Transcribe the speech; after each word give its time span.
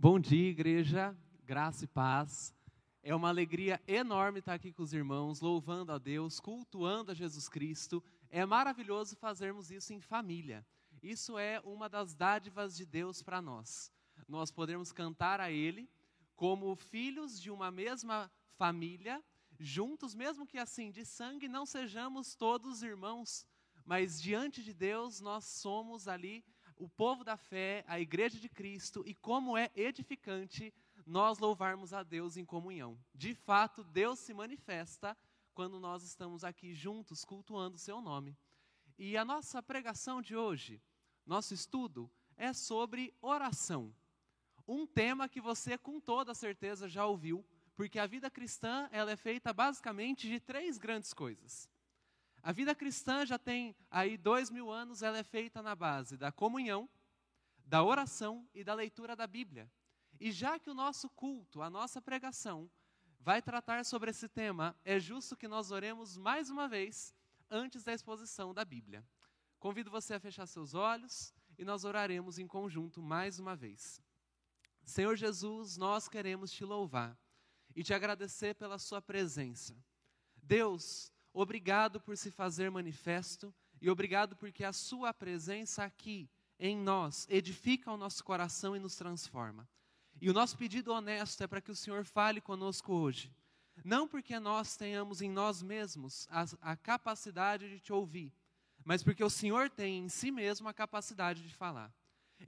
Bom 0.00 0.20
dia, 0.20 0.50
igreja, 0.50 1.12
graça 1.44 1.84
e 1.84 1.88
paz. 1.88 2.54
É 3.02 3.12
uma 3.16 3.30
alegria 3.30 3.82
enorme 3.84 4.38
estar 4.38 4.54
aqui 4.54 4.72
com 4.72 4.84
os 4.84 4.92
irmãos, 4.92 5.40
louvando 5.40 5.90
a 5.90 5.98
Deus, 5.98 6.38
cultuando 6.38 7.10
a 7.10 7.14
Jesus 7.14 7.48
Cristo. 7.48 8.00
É 8.30 8.46
maravilhoso 8.46 9.16
fazermos 9.16 9.72
isso 9.72 9.92
em 9.92 10.00
família. 10.00 10.64
Isso 11.02 11.36
é 11.36 11.60
uma 11.64 11.88
das 11.88 12.14
dádivas 12.14 12.76
de 12.76 12.86
Deus 12.86 13.24
para 13.24 13.42
nós. 13.42 13.90
Nós 14.28 14.52
podemos 14.52 14.92
cantar 14.92 15.40
a 15.40 15.50
Ele 15.50 15.90
como 16.36 16.76
filhos 16.76 17.40
de 17.40 17.50
uma 17.50 17.72
mesma 17.72 18.30
família, 18.56 19.20
juntos, 19.58 20.14
mesmo 20.14 20.46
que 20.46 20.58
assim, 20.58 20.92
de 20.92 21.04
sangue, 21.04 21.48
não 21.48 21.66
sejamos 21.66 22.36
todos 22.36 22.84
irmãos, 22.84 23.44
mas 23.84 24.22
diante 24.22 24.62
de 24.62 24.72
Deus 24.72 25.20
nós 25.20 25.44
somos 25.44 26.06
ali 26.06 26.44
o 26.78 26.88
povo 26.88 27.24
da 27.24 27.36
fé, 27.36 27.84
a 27.86 27.98
igreja 28.00 28.38
de 28.38 28.48
Cristo, 28.48 29.02
e 29.06 29.14
como 29.14 29.56
é 29.56 29.70
edificante 29.74 30.72
nós 31.06 31.38
louvarmos 31.38 31.92
a 31.92 32.02
Deus 32.02 32.36
em 32.36 32.44
comunhão. 32.44 32.98
De 33.14 33.34
fato, 33.34 33.82
Deus 33.82 34.18
se 34.18 34.34
manifesta 34.34 35.16
quando 35.54 35.80
nós 35.80 36.02
estamos 36.02 36.44
aqui 36.44 36.72
juntos 36.72 37.24
cultuando 37.24 37.76
o 37.76 37.80
seu 37.80 38.00
nome. 38.00 38.36
E 38.98 39.16
a 39.16 39.24
nossa 39.24 39.62
pregação 39.62 40.20
de 40.20 40.36
hoje, 40.36 40.82
nosso 41.24 41.54
estudo, 41.54 42.10
é 42.36 42.52
sobre 42.52 43.14
oração. 43.20 43.94
Um 44.66 44.86
tema 44.86 45.28
que 45.28 45.40
você 45.40 45.78
com 45.78 45.98
toda 45.98 46.34
certeza 46.34 46.88
já 46.88 47.06
ouviu, 47.06 47.44
porque 47.74 47.98
a 47.98 48.06
vida 48.06 48.30
cristã 48.30 48.88
ela 48.92 49.10
é 49.10 49.16
feita 49.16 49.52
basicamente 49.52 50.28
de 50.28 50.38
três 50.38 50.78
grandes 50.78 51.12
coisas. 51.12 51.68
A 52.42 52.52
vida 52.52 52.74
cristã 52.74 53.26
já 53.26 53.38
tem 53.38 53.74
aí 53.90 54.16
dois 54.16 54.50
mil 54.50 54.70
anos, 54.70 55.02
ela 55.02 55.18
é 55.18 55.22
feita 55.22 55.62
na 55.62 55.74
base 55.74 56.16
da 56.16 56.32
comunhão, 56.32 56.88
da 57.64 57.82
oração 57.82 58.48
e 58.54 58.64
da 58.64 58.74
leitura 58.74 59.14
da 59.14 59.26
Bíblia. 59.26 59.70
E 60.20 60.32
já 60.32 60.58
que 60.58 60.70
o 60.70 60.74
nosso 60.74 61.08
culto, 61.10 61.62
a 61.62 61.68
nossa 61.68 62.00
pregação, 62.00 62.70
vai 63.20 63.42
tratar 63.42 63.84
sobre 63.84 64.10
esse 64.10 64.28
tema, 64.28 64.74
é 64.84 64.98
justo 64.98 65.36
que 65.36 65.46
nós 65.46 65.70
oremos 65.70 66.16
mais 66.16 66.50
uma 66.50 66.68
vez 66.68 67.14
antes 67.50 67.84
da 67.84 67.92
exposição 67.92 68.54
da 68.54 68.64
Bíblia. 68.64 69.04
Convido 69.58 69.90
você 69.90 70.14
a 70.14 70.20
fechar 70.20 70.46
seus 70.46 70.74
olhos 70.74 71.34
e 71.58 71.64
nós 71.64 71.84
oraremos 71.84 72.38
em 72.38 72.46
conjunto 72.46 73.02
mais 73.02 73.38
uma 73.38 73.56
vez. 73.56 74.00
Senhor 74.84 75.16
Jesus, 75.16 75.76
nós 75.76 76.08
queremos 76.08 76.50
te 76.50 76.64
louvar 76.64 77.18
e 77.76 77.82
te 77.82 77.92
agradecer 77.92 78.54
pela 78.54 78.78
Sua 78.78 79.02
presença. 79.02 79.76
Deus, 80.36 81.12
Obrigado 81.40 82.00
por 82.00 82.16
se 82.16 82.32
fazer 82.32 82.68
manifesto 82.68 83.54
e 83.80 83.88
obrigado 83.88 84.34
porque 84.34 84.64
a 84.64 84.72
Sua 84.72 85.14
presença 85.14 85.84
aqui 85.84 86.28
em 86.58 86.76
nós 86.76 87.28
edifica 87.30 87.92
o 87.92 87.96
nosso 87.96 88.24
coração 88.24 88.74
e 88.74 88.80
nos 88.80 88.96
transforma. 88.96 89.68
E 90.20 90.28
o 90.28 90.32
nosso 90.32 90.58
pedido 90.58 90.92
honesto 90.92 91.40
é 91.44 91.46
para 91.46 91.60
que 91.60 91.70
o 91.70 91.76
Senhor 91.76 92.04
fale 92.04 92.40
conosco 92.40 92.92
hoje. 92.92 93.32
Não 93.84 94.08
porque 94.08 94.40
nós 94.40 94.76
tenhamos 94.76 95.22
em 95.22 95.30
nós 95.30 95.62
mesmos 95.62 96.26
a, 96.28 96.44
a 96.72 96.76
capacidade 96.76 97.68
de 97.68 97.78
te 97.78 97.92
ouvir, 97.92 98.34
mas 98.84 99.04
porque 99.04 99.22
o 99.22 99.30
Senhor 99.30 99.70
tem 99.70 100.00
em 100.00 100.08
si 100.08 100.32
mesmo 100.32 100.68
a 100.68 100.74
capacidade 100.74 101.46
de 101.46 101.54
falar. 101.54 101.94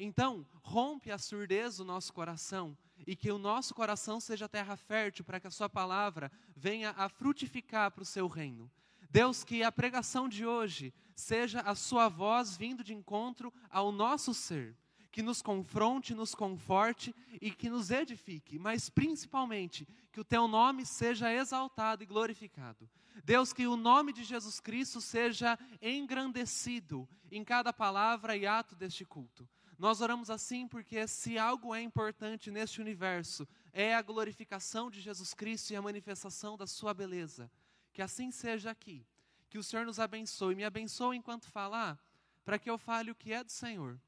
Então, 0.00 0.44
rompe 0.64 1.12
a 1.12 1.19
surdez 1.19 1.77
do 1.77 1.84
nosso 1.84 2.12
coração 2.12 2.77
e 3.06 3.14
que 3.14 3.30
o 3.30 3.38
nosso 3.38 3.72
coração 3.72 4.19
seja 4.19 4.48
terra 4.48 4.77
fértil 4.77 5.25
para 5.25 5.38
que 5.38 5.47
a 5.47 5.50
Sua 5.52 5.69
palavra 5.69 6.28
venha 6.56 6.91
a 6.97 7.08
frutificar 7.08 7.92
para 7.92 8.02
o 8.02 8.04
seu 8.04 8.27
reino. 8.27 8.69
Deus, 9.11 9.42
que 9.42 9.62
a 9.62 9.72
pregação 9.72 10.28
de 10.28 10.47
hoje 10.47 10.94
seja 11.16 11.61
a 11.61 11.75
Sua 11.75 12.08
voz 12.08 12.56
vindo 12.56 12.84
de 12.84 12.94
encontro 12.94 13.53
ao 13.69 13.91
nosso 13.91 14.33
ser, 14.33 14.77
que 15.11 15.20
nos 15.20 15.42
confronte, 15.42 16.14
nos 16.14 16.34
conforte 16.34 17.12
e 17.41 17.50
que 17.50 17.69
nos 17.69 17.91
edifique, 17.91 18.58
mas 18.58 18.88
principalmente 18.88 19.86
que 20.12 20.20
o 20.20 20.25
Teu 20.25 20.47
nome 20.47 20.86
seja 20.86 21.33
exaltado 21.33 22.05
e 22.05 22.06
glorificado. 22.06 22.88
Deus, 23.25 23.53
que 23.53 23.66
o 23.66 23.77
nome 23.77 24.12
de 24.12 24.22
Jesus 24.22 24.61
Cristo 24.61 25.00
seja 25.00 25.59
engrandecido 25.82 27.09
em 27.31 27.43
cada 27.44 27.72
palavra 27.72 28.37
e 28.37 28.47
ato 28.47 28.76
deste 28.76 29.04
culto. 29.04 29.49
Nós 29.76 30.00
oramos 30.00 30.31
assim 30.31 30.69
porque 30.69 31.09
se 31.09 31.37
algo 31.38 31.75
é 31.75 31.82
importante 31.82 32.50
neste 32.50 32.81
universo, 32.81 33.49
é 33.72 33.94
a 33.94 34.03
glorificação 34.03 34.91
de 34.91 35.00
Jesus 35.00 35.34
Cristo 35.34 35.72
e 35.72 35.76
a 35.76 35.82
manifestação 35.82 36.56
da 36.56 36.66
sua 36.66 36.94
beleza. 36.94 37.50
Que 37.92 38.02
assim 38.02 38.30
seja 38.30 38.70
aqui. 38.70 39.06
Que 39.48 39.58
o 39.58 39.62
Senhor 39.62 39.84
nos 39.84 39.98
abençoe. 39.98 40.54
Me 40.54 40.64
abençoe 40.64 41.16
enquanto 41.16 41.46
falar, 41.48 41.98
para 42.44 42.58
que 42.58 42.70
eu 42.70 42.78
fale 42.78 43.10
o 43.10 43.14
que 43.14 43.32
é 43.32 43.42
do 43.42 43.50
Senhor. 43.50 44.00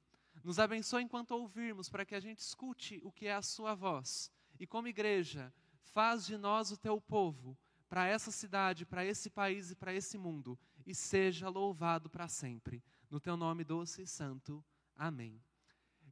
Nos 0.42 0.58
abençoe 0.58 1.02
enquanto 1.02 1.32
ouvirmos, 1.32 1.88
para 1.88 2.04
que 2.04 2.14
a 2.14 2.20
gente 2.20 2.40
escute 2.40 3.00
o 3.04 3.12
que 3.12 3.26
é 3.26 3.34
a 3.34 3.42
sua 3.42 3.74
voz. 3.74 4.30
E 4.58 4.66
como 4.66 4.88
igreja, 4.88 5.52
faz 5.82 6.26
de 6.26 6.36
nós 6.36 6.70
o 6.70 6.76
teu 6.76 7.00
povo, 7.00 7.56
para 7.88 8.06
essa 8.06 8.30
cidade, 8.30 8.86
para 8.86 9.04
esse 9.04 9.28
país 9.28 9.70
e 9.70 9.76
para 9.76 9.92
esse 9.92 10.16
mundo, 10.16 10.58
e 10.86 10.94
seja 10.94 11.48
louvado 11.48 12.08
para 12.08 12.26
sempre. 12.26 12.82
No 13.10 13.20
teu 13.20 13.36
nome 13.36 13.64
doce 13.64 14.02
e 14.02 14.06
santo. 14.06 14.64
Amém. 14.96 15.40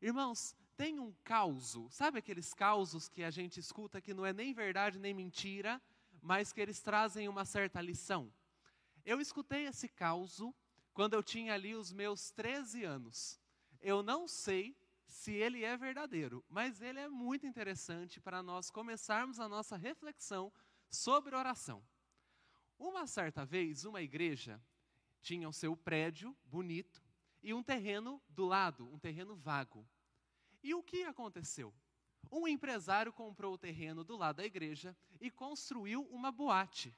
Irmãos, 0.01 0.55
tem 0.77 0.99
um 0.99 1.13
causo, 1.25 1.89
sabe 1.91 2.19
aqueles 2.19 2.55
causos 2.55 3.09
que 3.09 3.23
a 3.23 3.31
gente 3.31 3.61
escuta 3.61 4.01
que 4.01 4.15
não 4.15 4.25
é 4.25 4.33
nem 4.33 4.53
verdade 4.53 4.99
nem 4.99 5.13
mentira, 5.13 5.81
mas 6.23 6.53
que 6.53 6.61
eles 6.61 6.81
trazem 6.81 7.29
uma 7.29 7.45
certa 7.45 7.81
lição? 7.81 8.33
Eu 9.05 9.21
escutei 9.21 9.67
esse 9.67 9.89
causo 9.89 10.55
quando 10.93 11.15
eu 11.15 11.23
tinha 11.23 11.55
ali 11.55 11.75
os 11.75 11.93
meus 11.93 12.31
13 12.31 12.85
anos. 12.85 13.41
Eu 13.81 14.03
não 14.03 14.29
sei 14.29 14.77
se 15.07 15.33
ele 15.33 15.65
é 15.65 15.77
verdadeiro, 15.77 16.45
mas 16.49 16.81
ele 16.81 17.01
é 17.01 17.09
muito 17.09 17.47
interessante 17.47 18.21
para 18.21 18.43
nós 18.43 18.71
começarmos 18.71 19.41
a 19.41 19.49
nossa 19.49 19.77
reflexão 19.77 20.53
sobre 20.89 21.35
oração. 21.35 21.83
Uma 22.79 23.07
certa 23.07 23.45
vez, 23.45 23.85
uma 23.85 24.01
igreja 24.01 24.63
tinha 25.21 25.49
o 25.49 25.53
seu 25.53 25.77
prédio 25.77 26.37
bonito, 26.45 27.03
e 27.43 27.55
um 27.55 27.63
terreno 27.63 28.23
do 28.29 28.47
lado, 28.47 28.89
um 28.93 28.99
terreno 28.99 29.35
vago. 29.35 29.89
E 30.63 30.75
o 30.75 30.83
que 30.83 31.05
aconteceu? 31.05 31.75
Um 32.31 32.47
empresário 32.47 33.13
comprou 33.13 33.55
o 33.55 33.59
terreno 33.59 34.05
do 34.05 34.17
lado 34.17 34.37
da 34.37 34.45
igreja 34.45 34.97
e 35.21 35.31
construiu 35.31 36.03
uma 36.11 36.31
boate. 36.31 36.95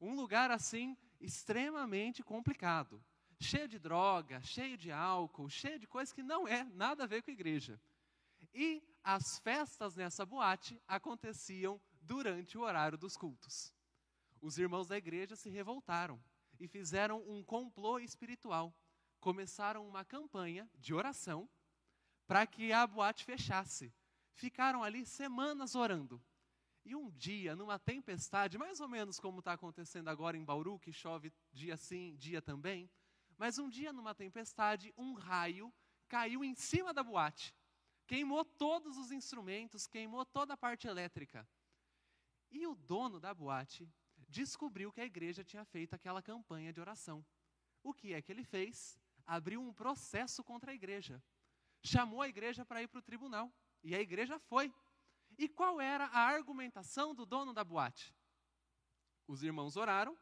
Um 0.00 0.14
lugar 0.14 0.50
assim 0.50 0.96
extremamente 1.20 2.22
complicado, 2.22 3.02
cheio 3.40 3.66
de 3.66 3.78
droga, 3.78 4.42
cheio 4.42 4.76
de 4.76 4.92
álcool, 4.92 5.48
cheio 5.48 5.78
de 5.78 5.86
coisas 5.86 6.12
que 6.12 6.22
não 6.22 6.46
é 6.46 6.64
nada 6.64 7.04
a 7.04 7.06
ver 7.06 7.22
com 7.22 7.30
a 7.30 7.34
igreja. 7.34 7.80
E 8.52 8.82
as 9.02 9.38
festas 9.38 9.96
nessa 9.96 10.26
boate 10.26 10.80
aconteciam 10.86 11.80
durante 12.02 12.58
o 12.58 12.62
horário 12.62 12.98
dos 12.98 13.16
cultos. 13.16 13.72
Os 14.40 14.58
irmãos 14.58 14.88
da 14.88 14.96
igreja 14.96 15.34
se 15.34 15.48
revoltaram 15.48 16.22
e 16.60 16.68
fizeram 16.68 17.22
um 17.26 17.42
complô 17.42 17.98
espiritual 17.98 18.74
começaram 19.26 19.84
uma 19.88 20.04
campanha 20.04 20.70
de 20.78 20.94
oração 20.94 21.48
para 22.28 22.46
que 22.46 22.72
a 22.72 22.86
boate 22.86 23.24
fechasse. 23.24 23.92
Ficaram 24.36 24.82
ali 24.82 25.04
semanas 25.04 25.74
orando. 25.74 26.22
E 26.84 26.94
um 26.94 27.10
dia, 27.10 27.56
numa 27.56 27.78
tempestade, 27.78 28.56
mais 28.56 28.78
ou 28.78 28.88
menos 28.88 29.18
como 29.18 29.40
está 29.40 29.52
acontecendo 29.52 30.08
agora 30.08 30.36
em 30.36 30.44
Bauru, 30.44 30.78
que 30.78 30.92
chove 30.92 31.32
dia 31.52 31.76
sim, 31.76 32.14
dia 32.16 32.40
também, 32.40 32.88
mas 33.36 33.58
um 33.58 33.68
dia, 33.68 33.92
numa 33.92 34.14
tempestade, 34.14 34.94
um 34.96 35.12
raio 35.12 35.74
caiu 36.08 36.44
em 36.44 36.54
cima 36.54 36.94
da 36.94 37.02
boate, 37.02 37.52
queimou 38.06 38.44
todos 38.44 38.96
os 38.96 39.10
instrumentos, 39.10 39.88
queimou 39.88 40.24
toda 40.24 40.54
a 40.54 40.56
parte 40.56 40.86
elétrica. 40.86 41.46
E 42.50 42.64
o 42.68 42.76
dono 42.76 43.18
da 43.18 43.34
boate 43.34 43.88
descobriu 44.28 44.92
que 44.92 45.00
a 45.00 45.04
igreja 45.04 45.42
tinha 45.42 45.64
feito 45.64 45.94
aquela 45.94 46.22
campanha 46.22 46.72
de 46.72 46.80
oração. 46.80 47.26
O 47.82 47.92
que 47.92 48.14
é 48.14 48.22
que 48.22 48.30
ele 48.30 48.44
fez? 48.44 48.96
abriu 49.26 49.60
um 49.60 49.72
processo 49.72 50.42
contra 50.44 50.70
a 50.70 50.74
igreja. 50.74 51.22
Chamou 51.82 52.22
a 52.22 52.28
igreja 52.28 52.64
para 52.64 52.80
ir 52.82 52.88
para 52.88 53.00
o 53.00 53.02
tribunal. 53.02 53.52
E 53.86 53.94
a 53.94 54.00
igreja 54.00 54.36
foi. 54.36 54.74
E 55.38 55.48
qual 55.48 55.80
era 55.80 56.06
a 56.06 56.18
argumentação 56.18 57.14
do 57.14 57.24
dono 57.24 57.52
da 57.54 57.62
boate? 57.62 58.12
Os 59.28 59.44
irmãos 59.44 59.76
oraram 59.76 60.18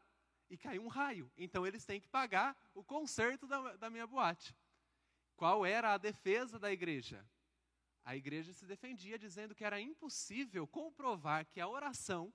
e 0.47 0.55
caiu 0.55 0.83
um 0.83 0.87
raio. 0.87 1.31
Então 1.35 1.65
eles 1.65 1.83
têm 1.83 1.99
que 1.99 2.07
pagar 2.07 2.55
o 2.75 2.83
conserto 2.83 3.47
da, 3.47 3.75
da 3.75 3.89
minha 3.89 4.05
boate. 4.05 4.55
Qual 5.35 5.65
era 5.65 5.95
a 5.95 5.97
defesa 5.97 6.59
da 6.59 6.71
igreja? 6.71 7.27
A 8.03 8.15
igreja 8.15 8.53
se 8.53 8.67
defendia 8.67 9.17
dizendo 9.17 9.55
que 9.55 9.65
era 9.65 9.81
impossível 9.81 10.67
comprovar 10.67 11.43
que 11.47 11.59
a 11.59 11.67
oração 11.67 12.31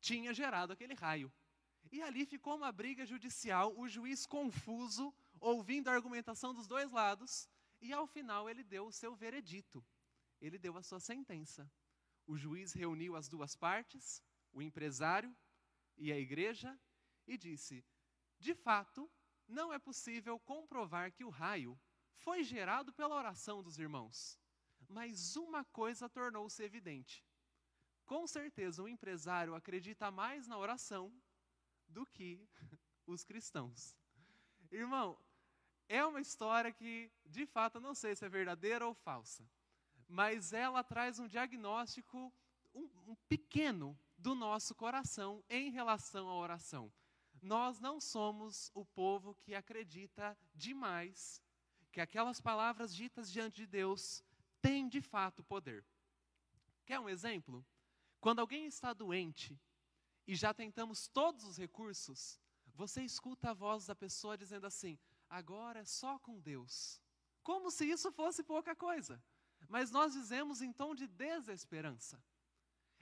tinha 0.00 0.32
gerado 0.32 0.72
aquele 0.72 0.94
raio. 0.94 1.32
E 1.90 2.00
ali 2.00 2.24
ficou 2.24 2.54
uma 2.54 2.70
briga 2.70 3.04
judicial, 3.04 3.76
o 3.76 3.88
juiz 3.88 4.24
confuso, 4.24 5.12
ouvindo 5.40 5.88
a 5.88 5.92
argumentação 5.92 6.54
dos 6.54 6.68
dois 6.68 6.92
lados, 6.92 7.48
e 7.80 7.92
ao 7.92 8.06
final 8.06 8.48
ele 8.48 8.62
deu 8.62 8.86
o 8.86 8.92
seu 8.92 9.12
veredito, 9.16 9.84
ele 10.40 10.58
deu 10.58 10.76
a 10.76 10.82
sua 10.82 11.00
sentença. 11.00 11.70
O 12.26 12.36
juiz 12.36 12.72
reuniu 12.72 13.16
as 13.16 13.28
duas 13.28 13.54
partes, 13.54 14.22
o 14.52 14.60
empresário 14.60 15.34
e 15.96 16.12
a 16.12 16.18
igreja, 16.18 16.78
e 17.26 17.36
disse: 17.36 17.84
de 18.38 18.54
fato, 18.54 19.10
não 19.46 19.72
é 19.72 19.78
possível 19.78 20.38
comprovar 20.38 21.12
que 21.12 21.24
o 21.24 21.30
raio 21.30 21.78
foi 22.16 22.42
gerado 22.42 22.92
pela 22.92 23.14
oração 23.14 23.62
dos 23.62 23.78
irmãos. 23.78 24.38
mas 24.88 25.34
uma 25.34 25.64
coisa 25.64 26.08
tornou-se 26.08 26.62
evidente. 26.62 27.24
Com 28.04 28.24
certeza, 28.24 28.82
o 28.82 28.88
empresário 28.88 29.54
acredita 29.54 30.12
mais 30.12 30.46
na 30.46 30.56
oração 30.56 31.12
do 31.88 32.06
que 32.06 32.48
os 33.04 33.24
cristãos. 33.24 33.96
Irmão, 34.70 35.18
é 35.88 36.04
uma 36.04 36.20
história 36.20 36.72
que, 36.72 37.10
de 37.24 37.46
fato, 37.46 37.80
não 37.80 37.94
sei 37.94 38.14
se 38.14 38.24
é 38.24 38.28
verdadeira 38.28 38.86
ou 38.86 38.94
falsa, 38.94 39.48
mas 40.08 40.52
ela 40.52 40.82
traz 40.84 41.18
um 41.18 41.28
diagnóstico 41.28 42.32
um, 42.74 42.88
um 43.08 43.14
pequeno 43.28 43.98
do 44.18 44.34
nosso 44.34 44.74
coração 44.74 45.42
em 45.48 45.70
relação 45.70 46.28
à 46.28 46.34
oração. 46.34 46.92
Nós 47.40 47.80
não 47.80 48.00
somos 48.00 48.70
o 48.74 48.84
povo 48.84 49.34
que 49.36 49.54
acredita 49.54 50.36
demais 50.54 51.42
que 51.92 52.00
aquelas 52.00 52.40
palavras 52.40 52.94
ditas 52.94 53.32
diante 53.32 53.56
de 53.56 53.66
Deus 53.66 54.22
têm 54.60 54.88
de 54.88 55.00
fato 55.00 55.42
poder. 55.42 55.84
Quer 56.84 57.00
um 57.00 57.08
exemplo? 57.08 57.64
Quando 58.20 58.40
alguém 58.40 58.66
está 58.66 58.92
doente 58.92 59.58
e 60.26 60.34
já 60.34 60.52
tentamos 60.52 61.08
todos 61.08 61.44
os 61.44 61.56
recursos, 61.56 62.38
você 62.74 63.02
escuta 63.02 63.50
a 63.50 63.54
voz 63.54 63.86
da 63.86 63.94
pessoa 63.94 64.36
dizendo 64.36 64.66
assim: 64.66 64.98
agora 65.28 65.80
é 65.80 65.84
só 65.84 66.18
com 66.18 66.38
Deus. 66.38 67.00
Como 67.42 67.70
se 67.70 67.86
isso 67.86 68.10
fosse 68.12 68.42
pouca 68.42 68.74
coisa. 68.74 69.22
Mas 69.68 69.90
nós 69.90 70.12
dizemos 70.12 70.62
em 70.62 70.72
tom 70.72 70.94
de 70.94 71.06
desesperança. 71.06 72.22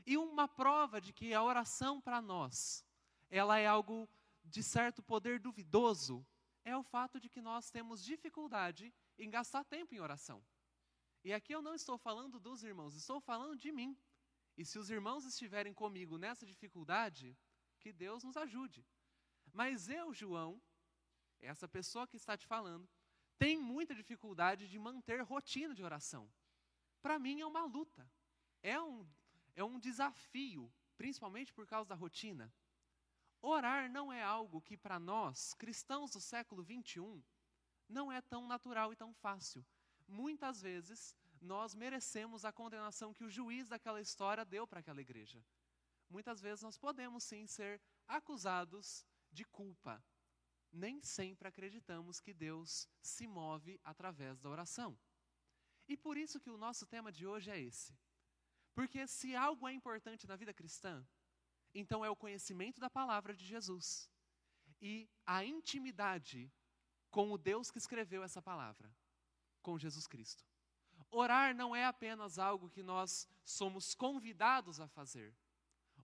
E 0.07 0.17
uma 0.17 0.47
prova 0.47 1.01
de 1.01 1.13
que 1.13 1.33
a 1.33 1.43
oração 1.43 2.01
para 2.01 2.21
nós, 2.21 2.85
ela 3.31 3.59
é 3.59 3.67
algo 3.67 4.09
de 4.45 4.63
certo 4.63 5.03
poder 5.03 5.39
duvidoso, 5.41 6.27
é 6.65 6.77
o 6.77 6.83
fato 6.83 7.21
de 7.21 7.29
que 7.29 7.41
nós 7.41 7.71
temos 7.71 8.05
dificuldade 8.05 8.93
em 9.19 9.31
gastar 9.31 9.65
tempo 9.65 9.95
em 9.95 10.01
oração. 10.01 10.45
E 11.23 11.33
aqui 11.33 11.55
eu 11.55 11.63
não 11.63 11.75
estou 11.75 11.97
falando 11.97 12.39
dos 12.39 12.63
irmãos, 12.63 12.95
estou 12.95 13.21
falando 13.21 13.57
de 13.57 13.73
mim. 13.73 13.97
E 14.57 14.65
se 14.65 14.79
os 14.79 14.91
irmãos 14.91 15.25
estiverem 15.25 15.73
comigo 15.73 16.19
nessa 16.19 16.47
dificuldade, 16.47 17.37
que 17.81 17.93
Deus 17.93 18.23
nos 18.23 18.37
ajude. 18.37 18.87
Mas 19.53 19.89
eu, 19.89 20.13
João, 20.13 20.61
essa 21.41 21.67
pessoa 21.67 22.07
que 22.07 22.17
está 22.17 22.37
te 22.37 22.47
falando, 22.47 22.89
tem 23.39 23.59
muita 23.59 23.95
dificuldade 23.95 24.69
de 24.69 24.79
manter 24.79 25.23
rotina 25.23 25.75
de 25.75 25.83
oração. 25.83 26.31
Para 27.05 27.19
mim 27.19 27.43
é 27.43 27.47
uma 27.47 27.67
luta, 27.67 28.11
é 28.63 28.81
um, 28.81 29.07
é 29.55 29.63
um 29.63 29.79
desafio, 29.79 30.73
principalmente 30.97 31.53
por 31.53 31.67
causa 31.67 31.87
da 31.87 31.95
rotina. 31.95 32.51
Orar 33.43 33.91
não 33.91 34.11
é 34.11 34.23
algo 34.23 34.63
que 34.63 34.75
para 34.75 34.99
nós, 34.99 35.53
cristãos 35.53 36.13
do 36.13 36.19
século 36.19 36.63
21, 36.63 37.23
não 37.91 38.11
é 38.11 38.23
tão 38.23 38.47
natural 38.47 38.91
e 38.91 38.97
tão 38.97 39.13
fácil. 39.13 39.63
Muitas 40.09 40.63
vezes 40.63 41.15
nós 41.43 41.75
merecemos 41.75 42.43
a 42.43 42.51
condenação 42.51 43.13
que 43.13 43.23
o 43.23 43.29
juiz 43.29 43.69
daquela 43.69 44.01
história 44.01 44.43
deu 44.43 44.67
para 44.67 44.81
aquela 44.81 45.03
igreja. 45.03 45.45
Muitas 46.09 46.41
vezes 46.41 46.63
nós 46.63 46.79
podemos 46.79 47.23
sim 47.23 47.47
ser 47.47 47.83
acusados 48.09 49.05
de 49.31 49.45
culpa. 49.45 50.03
Nem 50.73 51.03
sempre 51.03 51.49
acreditamos 51.49 52.19
que 52.19 52.33
Deus 52.33 52.89
se 53.03 53.27
move 53.27 53.79
através 53.85 54.41
da 54.41 54.49
oração. 54.49 54.99
E 55.89 55.97
por 55.97 56.17
isso 56.17 56.41
que 56.41 56.51
o 56.51 56.57
nosso 56.57 56.87
tema 56.87 57.13
de 57.13 57.27
hoje 57.27 57.51
é 57.51 57.61
esse. 57.61 57.97
Porque 58.75 59.07
se 59.07 59.37
algo 59.37 59.69
é 59.69 59.73
importante 59.73 60.27
na 60.27 60.37
vida 60.37 60.53
cristã, 60.53 61.07
então 61.75 62.05
é 62.05 62.11
o 62.11 62.17
conhecimento 62.17 62.81
da 62.81 62.91
palavra 62.91 63.35
de 63.35 63.45
Jesus 63.45 64.11
e 64.81 65.09
a 65.25 65.45
intimidade 65.45 66.53
com 67.11 67.31
o 67.31 67.39
Deus 67.39 67.71
que 67.71 67.79
escreveu 67.79 68.23
essa 68.23 68.43
palavra, 68.43 68.93
com 69.63 69.79
Jesus 69.79 70.07
Cristo. 70.07 70.45
Orar 71.11 71.55
não 71.55 71.75
é 71.75 71.85
apenas 71.85 72.39
algo 72.39 72.69
que 72.69 72.83
nós 72.83 73.29
somos 73.45 73.95
convidados 73.95 74.81
a 74.81 74.89
fazer. 74.89 75.33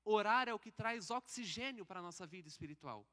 Orar 0.04 0.48
é 0.48 0.54
o 0.54 0.58
que 0.58 0.70
traz 0.70 1.10
oxigênio 1.10 1.84
para 1.84 2.00
a 2.00 2.02
nossa 2.02 2.26
vida 2.26 2.48
espiritual. 2.48 3.06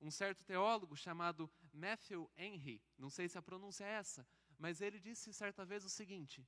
Um 0.00 0.10
certo 0.10 0.44
teólogo 0.44 0.96
chamado 0.96 1.50
Matthew 1.72 2.30
Henry, 2.36 2.82
não 2.98 3.08
sei 3.08 3.28
se 3.28 3.38
a 3.38 3.42
pronúncia 3.42 3.84
é 3.84 3.92
essa, 3.92 4.26
mas 4.58 4.80
ele 4.80 4.98
disse 4.98 5.32
certa 5.32 5.64
vez 5.64 5.84
o 5.84 5.88
seguinte: 5.88 6.46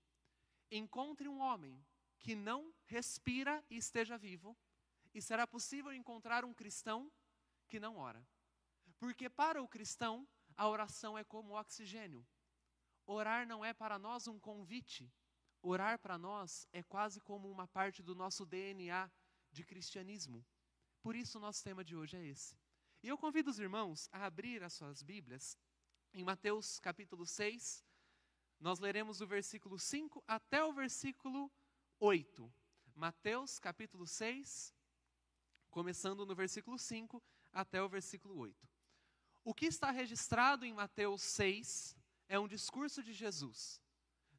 Encontre 0.70 1.28
um 1.28 1.40
homem 1.40 1.84
que 2.18 2.34
não 2.34 2.74
respira 2.84 3.64
e 3.70 3.76
esteja 3.76 4.18
vivo, 4.18 4.56
e 5.14 5.22
será 5.22 5.46
possível 5.46 5.92
encontrar 5.92 6.44
um 6.44 6.54
cristão 6.54 7.10
que 7.68 7.80
não 7.80 7.96
ora. 7.96 8.26
Porque 8.98 9.28
para 9.28 9.62
o 9.62 9.68
cristão, 9.68 10.28
a 10.56 10.68
oração 10.68 11.16
é 11.16 11.24
como 11.24 11.58
oxigênio. 11.58 12.26
Orar 13.06 13.46
não 13.46 13.64
é 13.64 13.72
para 13.72 13.98
nós 13.98 14.26
um 14.26 14.38
convite. 14.38 15.10
Orar 15.62 15.98
para 15.98 16.18
nós 16.18 16.66
é 16.72 16.82
quase 16.82 17.20
como 17.20 17.50
uma 17.50 17.66
parte 17.66 18.02
do 18.02 18.14
nosso 18.14 18.44
DNA 18.44 19.10
de 19.50 19.64
cristianismo. 19.64 20.44
Por 21.00 21.14
isso, 21.16 21.38
o 21.38 21.40
nosso 21.40 21.62
tema 21.62 21.84
de 21.84 21.96
hoje 21.96 22.16
é 22.16 22.24
esse. 22.26 22.56
E 23.02 23.08
eu 23.08 23.16
convido 23.16 23.50
os 23.50 23.58
irmãos 23.58 24.08
a 24.12 24.26
abrir 24.26 24.62
as 24.62 24.74
suas 24.74 25.02
Bíblias 25.02 25.56
em 26.12 26.24
Mateus 26.24 26.78
capítulo 26.80 27.24
6. 27.24 27.84
Nós 28.60 28.80
leremos 28.80 29.18
do 29.18 29.26
versículo 29.26 29.78
5 29.78 30.22
até 30.26 30.64
o 30.64 30.72
versículo 30.72 31.50
8. 32.00 32.52
Mateus 32.94 33.60
capítulo 33.60 34.04
6, 34.04 34.74
começando 35.70 36.26
no 36.26 36.34
versículo 36.34 36.76
5 36.76 37.22
até 37.52 37.80
o 37.80 37.88
versículo 37.88 38.36
8. 38.36 38.68
O 39.44 39.54
que 39.54 39.66
está 39.66 39.92
registrado 39.92 40.64
em 40.64 40.72
Mateus 40.72 41.22
6 41.22 41.96
é 42.28 42.38
um 42.38 42.48
discurso 42.48 43.02
de 43.02 43.12
Jesus. 43.12 43.80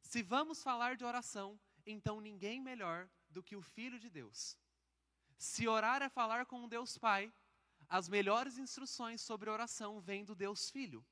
Se 0.02 0.22
vamos 0.22 0.62
falar 0.62 0.96
de 0.96 1.04
oração, 1.04 1.58
então 1.86 2.20
ninguém 2.20 2.60
melhor 2.60 3.08
do 3.30 3.42
que 3.42 3.56
o 3.56 3.62
Filho 3.62 3.98
de 3.98 4.10
Deus. 4.10 4.58
Se 5.38 5.66
orar 5.66 6.02
é 6.02 6.10
falar 6.10 6.44
com 6.44 6.62
o 6.62 6.68
Deus 6.68 6.98
Pai, 6.98 7.32
as 7.88 8.08
melhores 8.08 8.58
instruções 8.58 9.22
sobre 9.22 9.48
oração 9.48 9.98
vêm 9.98 10.24
do 10.24 10.34
Deus 10.34 10.70
Filho. 10.70 11.04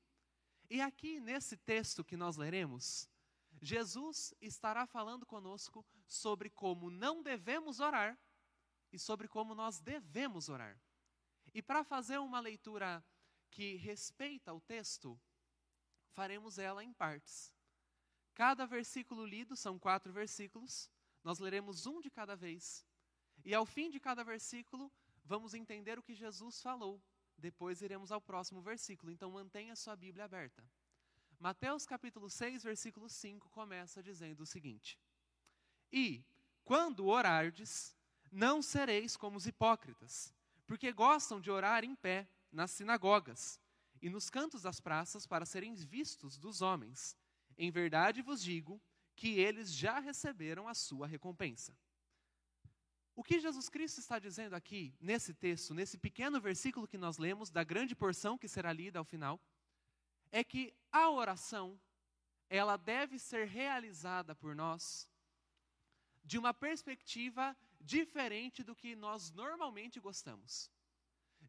E 0.69 0.81
aqui, 0.81 1.19
nesse 1.19 1.57
texto 1.57 2.03
que 2.03 2.15
nós 2.15 2.37
leremos, 2.37 3.09
Jesus 3.61 4.33
estará 4.39 4.85
falando 4.85 5.25
conosco 5.25 5.85
sobre 6.07 6.49
como 6.49 6.89
não 6.89 7.23
devemos 7.23 7.79
orar 7.79 8.17
e 8.91 8.99
sobre 8.99 9.27
como 9.27 9.55
nós 9.55 9.79
devemos 9.79 10.47
orar. 10.47 10.79
E 11.53 11.61
para 11.61 11.83
fazer 11.83 12.19
uma 12.19 12.39
leitura 12.39 13.03
que 13.49 13.75
respeita 13.77 14.53
o 14.53 14.61
texto, 14.61 15.19
faremos 16.11 16.59
ela 16.59 16.83
em 16.83 16.93
partes. 16.93 17.53
Cada 18.35 18.65
versículo 18.65 19.25
lido 19.25 19.55
são 19.55 19.79
quatro 19.79 20.13
versículos, 20.13 20.89
nós 21.23 21.39
leremos 21.39 21.85
um 21.85 21.99
de 21.99 22.09
cada 22.09 22.35
vez. 22.35 22.85
E 23.43 23.53
ao 23.53 23.65
fim 23.65 23.89
de 23.89 23.99
cada 23.99 24.23
versículo, 24.23 24.91
vamos 25.25 25.53
entender 25.53 25.97
o 25.97 26.03
que 26.03 26.13
Jesus 26.13 26.61
falou. 26.61 27.01
Depois 27.39 27.81
iremos 27.81 28.11
ao 28.11 28.19
próximo 28.19 28.61
versículo, 28.61 29.11
então 29.11 29.31
mantenha 29.31 29.75
sua 29.75 29.95
Bíblia 29.95 30.25
aberta. 30.25 30.63
Mateus 31.39 31.85
capítulo 31.85 32.29
6, 32.29 32.63
versículo 32.63 33.09
5 33.09 33.49
começa 33.49 34.03
dizendo 34.03 34.41
o 34.41 34.45
seguinte: 34.45 34.99
E, 35.91 36.23
quando 36.65 37.07
orardes, 37.07 37.95
não 38.31 38.61
sereis 38.61 39.15
como 39.15 39.37
os 39.37 39.47
hipócritas, 39.47 40.33
porque 40.67 40.91
gostam 40.91 41.39
de 41.39 41.49
orar 41.49 41.83
em 41.83 41.95
pé 41.95 42.27
nas 42.51 42.71
sinagogas 42.71 43.59
e 44.01 44.09
nos 44.09 44.29
cantos 44.29 44.63
das 44.63 44.79
praças 44.79 45.25
para 45.25 45.45
serem 45.45 45.73
vistos 45.73 46.37
dos 46.37 46.61
homens. 46.61 47.15
Em 47.57 47.71
verdade 47.71 48.21
vos 48.21 48.41
digo 48.43 48.81
que 49.15 49.39
eles 49.39 49.73
já 49.73 49.99
receberam 49.99 50.67
a 50.67 50.73
sua 50.73 51.07
recompensa. 51.07 51.75
O 53.19 53.23
que 53.29 53.37
Jesus 53.37 53.67
Cristo 53.67 53.99
está 53.99 54.17
dizendo 54.17 54.53
aqui, 54.53 54.95
nesse 54.97 55.33
texto, 55.33 55.73
nesse 55.73 55.97
pequeno 55.97 56.39
versículo 56.39 56.87
que 56.87 56.97
nós 56.97 57.17
lemos, 57.17 57.49
da 57.49 57.65
grande 57.65 57.93
porção 57.93 58.37
que 58.37 58.47
será 58.47 58.71
lida 58.71 58.97
ao 58.97 59.03
final, 59.03 59.37
é 60.31 60.41
que 60.41 60.73
a 60.89 61.09
oração, 61.09 61.77
ela 62.49 62.77
deve 62.77 63.19
ser 63.19 63.45
realizada 63.45 64.33
por 64.33 64.55
nós 64.55 65.05
de 66.23 66.37
uma 66.37 66.53
perspectiva 66.53 67.57
diferente 67.81 68.63
do 68.63 68.73
que 68.73 68.95
nós 68.95 69.31
normalmente 69.31 69.99
gostamos. 69.99 70.71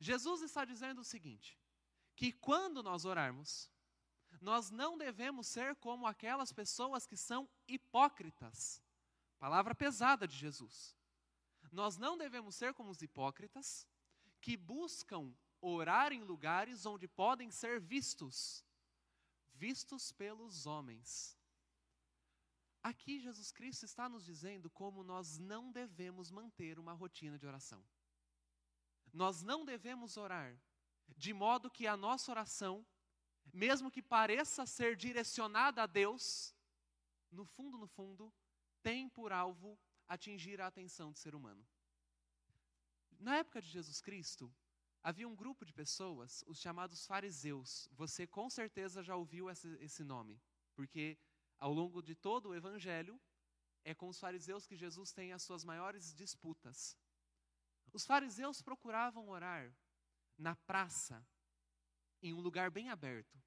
Jesus 0.00 0.42
está 0.42 0.64
dizendo 0.64 1.02
o 1.02 1.04
seguinte: 1.04 1.56
que 2.16 2.32
quando 2.32 2.82
nós 2.82 3.04
orarmos, 3.04 3.70
nós 4.40 4.72
não 4.72 4.98
devemos 4.98 5.46
ser 5.46 5.76
como 5.76 6.04
aquelas 6.04 6.52
pessoas 6.52 7.06
que 7.06 7.16
são 7.16 7.48
hipócritas. 7.68 8.82
Palavra 9.38 9.72
pesada 9.72 10.26
de 10.26 10.36
Jesus. 10.36 10.98
Nós 11.70 11.96
não 11.96 12.16
devemos 12.16 12.54
ser 12.54 12.74
como 12.74 12.90
os 12.90 13.00
hipócritas 13.00 13.86
que 14.40 14.56
buscam 14.56 15.32
orar 15.60 16.12
em 16.12 16.22
lugares 16.22 16.86
onde 16.86 17.06
podem 17.06 17.50
ser 17.50 17.80
vistos, 17.80 18.64
vistos 19.54 20.10
pelos 20.12 20.66
homens. 20.66 21.38
Aqui 22.82 23.20
Jesus 23.20 23.52
Cristo 23.52 23.84
está 23.84 24.08
nos 24.08 24.24
dizendo 24.24 24.70
como 24.70 25.04
nós 25.04 25.38
não 25.38 25.70
devemos 25.70 26.30
manter 26.30 26.78
uma 26.78 26.94
rotina 26.94 27.38
de 27.38 27.46
oração. 27.46 27.84
Nós 29.12 29.42
não 29.42 29.64
devemos 29.64 30.16
orar 30.16 30.58
de 31.16 31.32
modo 31.32 31.70
que 31.70 31.86
a 31.86 31.96
nossa 31.96 32.30
oração, 32.30 32.86
mesmo 33.52 33.90
que 33.90 34.00
pareça 34.00 34.64
ser 34.64 34.96
direcionada 34.96 35.82
a 35.82 35.86
Deus, 35.86 36.54
no 37.30 37.44
fundo, 37.44 37.76
no 37.76 37.86
fundo, 37.86 38.32
tem 38.82 39.08
por 39.08 39.32
alvo 39.32 39.78
atingir 40.10 40.60
a 40.60 40.66
atenção 40.66 41.12
do 41.12 41.18
ser 41.18 41.36
humano. 41.36 41.64
Na 43.18 43.36
época 43.36 43.62
de 43.62 43.68
Jesus 43.68 44.00
Cristo, 44.00 44.52
havia 45.04 45.28
um 45.28 45.36
grupo 45.36 45.64
de 45.64 45.72
pessoas, 45.72 46.42
os 46.48 46.58
chamados 46.58 47.06
fariseus. 47.06 47.88
Você 47.92 48.26
com 48.26 48.50
certeza 48.50 49.04
já 49.04 49.14
ouviu 49.14 49.48
esse, 49.48 49.68
esse 49.80 50.02
nome, 50.02 50.42
porque 50.74 51.16
ao 51.58 51.72
longo 51.72 52.02
de 52.02 52.16
todo 52.16 52.48
o 52.48 52.54
evangelho, 52.54 53.20
é 53.84 53.94
com 53.94 54.08
os 54.08 54.18
fariseus 54.18 54.66
que 54.66 54.76
Jesus 54.76 55.12
tem 55.12 55.32
as 55.32 55.42
suas 55.42 55.64
maiores 55.64 56.12
disputas. 56.12 56.98
Os 57.92 58.04
fariseus 58.04 58.60
procuravam 58.60 59.28
orar 59.28 59.72
na 60.36 60.56
praça, 60.56 61.24
em 62.20 62.34
um 62.34 62.40
lugar 62.40 62.70
bem 62.70 62.90
aberto. 62.90 63.40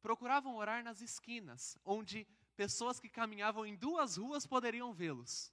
Procuravam 0.00 0.56
orar 0.56 0.82
nas 0.82 1.00
esquinas, 1.00 1.76
onde 1.84 2.26
pessoas 2.56 2.98
que 2.98 3.10
caminhavam 3.10 3.66
em 3.66 3.76
duas 3.76 4.16
ruas 4.16 4.46
poderiam 4.46 4.92
vê-los. 4.92 5.52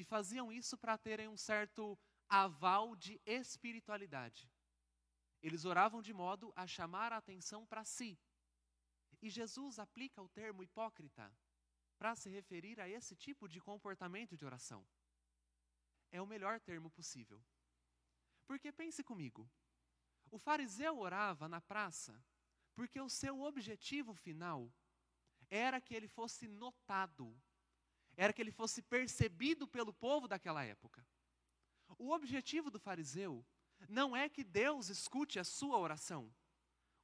E 0.00 0.04
faziam 0.04 0.50
isso 0.50 0.78
para 0.78 0.96
terem 0.96 1.28
um 1.28 1.36
certo 1.36 1.82
aval 2.26 2.96
de 2.96 3.20
espiritualidade. 3.26 4.50
Eles 5.42 5.66
oravam 5.66 6.00
de 6.00 6.14
modo 6.14 6.50
a 6.56 6.66
chamar 6.66 7.12
a 7.12 7.18
atenção 7.18 7.66
para 7.66 7.84
si. 7.84 8.18
E 9.20 9.28
Jesus 9.28 9.78
aplica 9.78 10.22
o 10.22 10.28
termo 10.30 10.62
hipócrita 10.62 11.30
para 11.98 12.16
se 12.16 12.30
referir 12.30 12.80
a 12.80 12.88
esse 12.88 13.14
tipo 13.14 13.46
de 13.46 13.60
comportamento 13.60 14.38
de 14.38 14.46
oração. 14.46 14.88
É 16.10 16.18
o 16.22 16.26
melhor 16.26 16.58
termo 16.60 16.90
possível. 16.90 17.44
Porque 18.46 18.72
pense 18.72 19.04
comigo, 19.04 19.46
o 20.30 20.38
fariseu 20.38 20.98
orava 20.98 21.46
na 21.46 21.60
praça 21.60 22.24
porque 22.74 22.98
o 22.98 23.10
seu 23.10 23.42
objetivo 23.42 24.14
final 24.14 24.72
era 25.50 25.78
que 25.78 25.94
ele 25.94 26.08
fosse 26.08 26.48
notado, 26.48 27.38
era 28.22 28.34
que 28.34 28.42
ele 28.42 28.50
fosse 28.50 28.82
percebido 28.82 29.66
pelo 29.66 29.94
povo 29.94 30.28
daquela 30.28 30.62
época. 30.62 31.00
O 31.98 32.10
objetivo 32.10 32.70
do 32.70 32.78
fariseu 32.78 33.42
não 33.88 34.14
é 34.14 34.28
que 34.28 34.44
Deus 34.44 34.90
escute 34.90 35.38
a 35.38 35.44
sua 35.58 35.78
oração. 35.78 36.30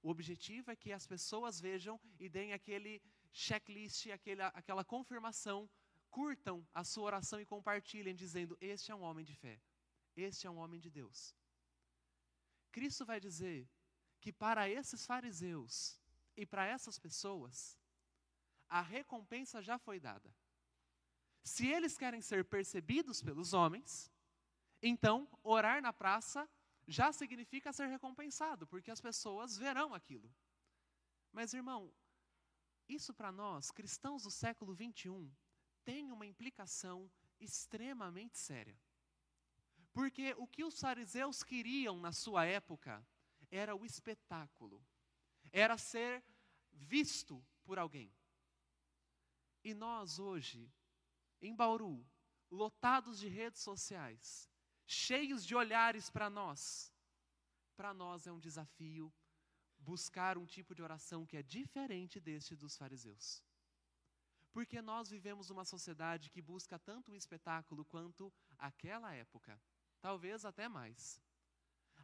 O 0.03 0.11
objetivo 0.11 0.71
é 0.71 0.77
que 0.77 0.93
as 0.93 1.07
pessoas 1.07 1.59
vejam 1.59 1.99
e 2.21 2.29
deem 2.29 2.53
aquele 2.53 3.03
checklist, 3.33 4.09
aquele, 4.11 4.43
aquela 4.43 4.85
confirmação, 4.85 5.71
curtam 6.11 6.57
a 6.75 6.85
sua 6.85 7.05
oração 7.05 7.41
e 7.41 7.47
compartilhem, 7.47 8.15
dizendo: 8.15 8.55
Este 8.61 8.93
é 8.93 8.95
um 8.95 9.01
homem 9.01 9.25
de 9.25 9.35
fé, 9.35 9.59
este 10.15 10.47
é 10.47 10.51
um 10.51 10.59
homem 10.59 10.79
de 10.79 10.91
Deus. 10.91 11.35
Cristo 12.71 13.07
vai 13.07 13.19
dizer 13.19 13.67
que 14.21 14.35
para 14.35 14.69
esses 14.69 15.07
fariseus 15.07 15.99
e 16.37 16.45
para 16.45 16.67
essas 16.67 16.99
pessoas, 16.99 17.79
a 18.69 18.83
recompensa 18.83 19.63
já 19.63 19.79
foi 19.79 19.99
dada. 19.99 20.31
Se 21.47 21.65
eles 21.69 21.97
querem 21.97 22.21
ser 22.21 22.45
percebidos 22.45 23.23
pelos 23.23 23.53
homens, 23.53 24.11
então 24.83 25.29
orar 25.45 25.81
na 25.81 25.93
praça 25.93 26.51
já 26.89 27.13
significa 27.13 27.73
ser 27.73 27.87
recompensado, 27.87 28.67
porque 28.67 28.91
as 28.91 29.01
pessoas 29.01 29.57
verão 29.57 29.95
aquilo. 29.95 30.29
Mas, 31.33 31.55
irmão, 31.55 31.95
isso 32.89 33.15
para 33.15 33.31
nós, 33.31 33.71
cristãos 33.71 34.25
do 34.25 34.31
século 34.31 34.75
21, 34.75 35.33
tem 35.85 36.11
uma 36.11 36.27
implicação 36.27 37.09
extremamente 37.39 38.37
séria. 38.37 38.77
Porque 39.93 40.35
o 40.39 40.49
que 40.49 40.65
os 40.65 40.81
fariseus 40.81 41.45
queriam 41.45 42.01
na 42.01 42.11
sua 42.11 42.45
época 42.45 43.07
era 43.53 43.77
o 43.77 43.87
espetáculo, 43.87 44.85
era 45.53 45.79
ser 45.79 46.25
visto 46.73 47.41
por 47.63 47.79
alguém. 47.79 48.13
E 49.63 49.73
nós 49.75 50.19
hoje, 50.19 50.69
em 51.41 51.55
Bauru, 51.55 52.07
lotados 52.51 53.19
de 53.19 53.29
redes 53.29 53.61
sociais, 53.63 54.51
cheios 54.87 55.45
de 55.45 55.55
olhares 55.55 56.11
para 56.11 56.31
nós, 56.31 56.93
para 57.77 57.93
nós 57.93 58.27
é 58.27 58.33
um 58.33 58.41
desafio 58.41 59.13
buscar 59.79 60.39
um 60.39 60.47
tipo 60.47 60.75
de 60.75 60.83
oração 60.83 61.27
que 61.27 61.37
é 61.37 61.43
diferente 61.43 62.19
deste 62.19 62.57
dos 62.57 62.77
fariseus. 62.77 63.43
Porque 64.53 64.81
nós 64.81 65.11
vivemos 65.11 65.51
uma 65.51 65.65
sociedade 65.65 66.31
que 66.31 66.41
busca 66.41 66.79
tanto 66.79 67.13
o 67.13 67.15
espetáculo 67.15 67.85
quanto 67.85 68.33
aquela 68.59 69.15
época, 69.15 69.61
talvez 70.01 70.45
até 70.45 70.69
mais. 70.69 71.21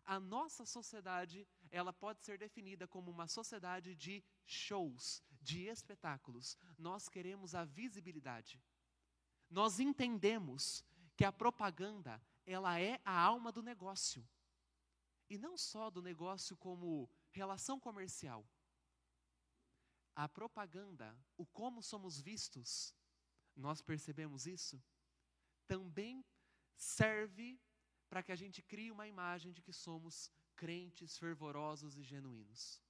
A 0.05 0.21
nossa 0.21 0.67
sociedade, 0.67 1.47
ela 1.71 1.93
pode 1.93 2.23
ser 2.23 2.37
definida 2.37 2.87
como 2.87 3.11
uma 3.11 3.27
sociedade 3.27 3.95
de 3.95 4.23
shows, 4.45 5.23
de 5.41 5.62
espetáculos. 5.69 6.59
Nós 6.77 7.09
queremos 7.09 7.55
a 7.55 7.65
visibilidade. 7.65 8.61
Nós 9.53 9.79
entendemos 9.79 10.83
que 11.15 11.27
a 11.27 11.31
propaganda, 11.31 12.19
ela 12.47 12.81
é 12.81 12.99
a 13.05 13.21
alma 13.21 13.53
do 13.53 13.63
negócio. 13.63 14.27
E 15.29 15.37
não 15.37 15.59
só 15.59 15.91
do 15.91 16.01
negócio 16.01 16.57
como 16.57 17.07
relação 17.31 17.79
comercial. 17.79 18.49
A 20.17 20.27
propaganda, 20.27 21.15
o 21.37 21.45
como 21.45 21.83
somos 21.83 22.19
vistos, 22.19 22.95
nós 23.55 23.83
percebemos 23.83 24.47
isso, 24.47 24.83
também 25.67 26.25
serve 26.75 27.61
para 28.09 28.23
que 28.23 28.33
a 28.33 28.37
gente 28.37 28.63
crie 28.63 28.91
uma 28.91 29.07
imagem 29.07 29.53
de 29.53 29.61
que 29.61 29.73
somos 29.73 30.33
crentes 30.57 31.19
fervorosos 31.19 31.99
e 31.99 32.03
genuínos. 32.03 32.83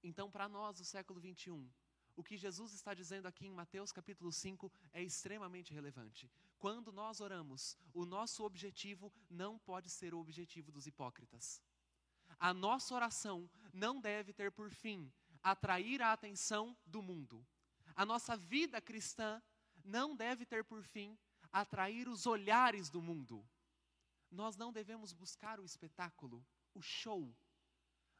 Então, 0.00 0.30
para 0.30 0.48
nós 0.48 0.78
do 0.78 0.84
século 0.84 1.18
21, 1.18 1.68
o 2.16 2.22
que 2.22 2.36
Jesus 2.36 2.72
está 2.72 2.94
dizendo 2.94 3.26
aqui 3.26 3.46
em 3.46 3.52
Mateus 3.52 3.90
capítulo 3.90 4.32
5 4.32 4.70
é 4.92 5.02
extremamente 5.02 5.72
relevante. 5.74 6.30
Quando 6.58 6.92
nós 6.92 7.20
oramos, 7.20 7.76
o 7.92 8.04
nosso 8.04 8.44
objetivo 8.44 9.12
não 9.28 9.58
pode 9.58 9.90
ser 9.90 10.14
o 10.14 10.18
objetivo 10.18 10.70
dos 10.70 10.86
hipócritas. 10.86 11.60
A 12.38 12.54
nossa 12.54 12.94
oração 12.94 13.48
não 13.72 14.00
deve 14.00 14.32
ter 14.32 14.52
por 14.52 14.70
fim 14.70 15.12
atrair 15.42 16.00
a 16.02 16.12
atenção 16.12 16.76
do 16.86 17.02
mundo. 17.02 17.46
A 17.94 18.06
nossa 18.06 18.36
vida 18.36 18.80
cristã 18.80 19.42
não 19.84 20.16
deve 20.16 20.46
ter 20.46 20.64
por 20.64 20.82
fim 20.82 21.18
atrair 21.52 22.08
os 22.08 22.26
olhares 22.26 22.88
do 22.90 23.02
mundo. 23.02 23.46
Nós 24.30 24.56
não 24.56 24.72
devemos 24.72 25.12
buscar 25.12 25.60
o 25.60 25.64
espetáculo, 25.64 26.44
o 26.72 26.80
show. 26.80 27.32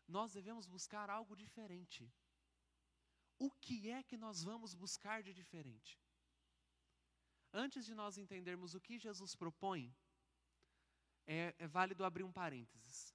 Nós 0.06 0.32
devemos 0.32 0.66
buscar 0.66 1.10
algo 1.10 1.34
diferente. 1.34 2.12
O 3.38 3.50
que 3.50 3.90
é 3.90 4.02
que 4.02 4.16
nós 4.16 4.42
vamos 4.42 4.74
buscar 4.74 5.22
de 5.22 5.32
diferente? 5.32 6.00
Antes 7.52 7.84
de 7.84 7.94
nós 7.94 8.18
entendermos 8.18 8.74
o 8.74 8.80
que 8.80 8.98
Jesus 8.98 9.34
propõe, 9.34 9.94
é, 11.26 11.54
é 11.58 11.66
válido 11.66 12.04
abrir 12.04 12.24
um 12.24 12.32
parênteses. 12.32 13.14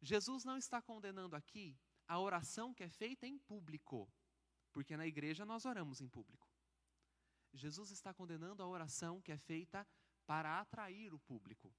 Jesus 0.00 0.44
não 0.44 0.56
está 0.56 0.80
condenando 0.80 1.36
aqui 1.36 1.78
a 2.06 2.18
oração 2.18 2.74
que 2.74 2.82
é 2.82 2.88
feita 2.88 3.26
em 3.26 3.38
público, 3.38 4.10
porque 4.72 4.96
na 4.96 5.06
igreja 5.06 5.44
nós 5.44 5.64
oramos 5.64 6.00
em 6.00 6.08
público. 6.08 6.48
Jesus 7.52 7.90
está 7.90 8.14
condenando 8.14 8.62
a 8.62 8.66
oração 8.66 9.20
que 9.20 9.32
é 9.32 9.38
feita 9.38 9.86
para 10.26 10.60
atrair 10.60 11.12
o 11.12 11.18
público, 11.18 11.74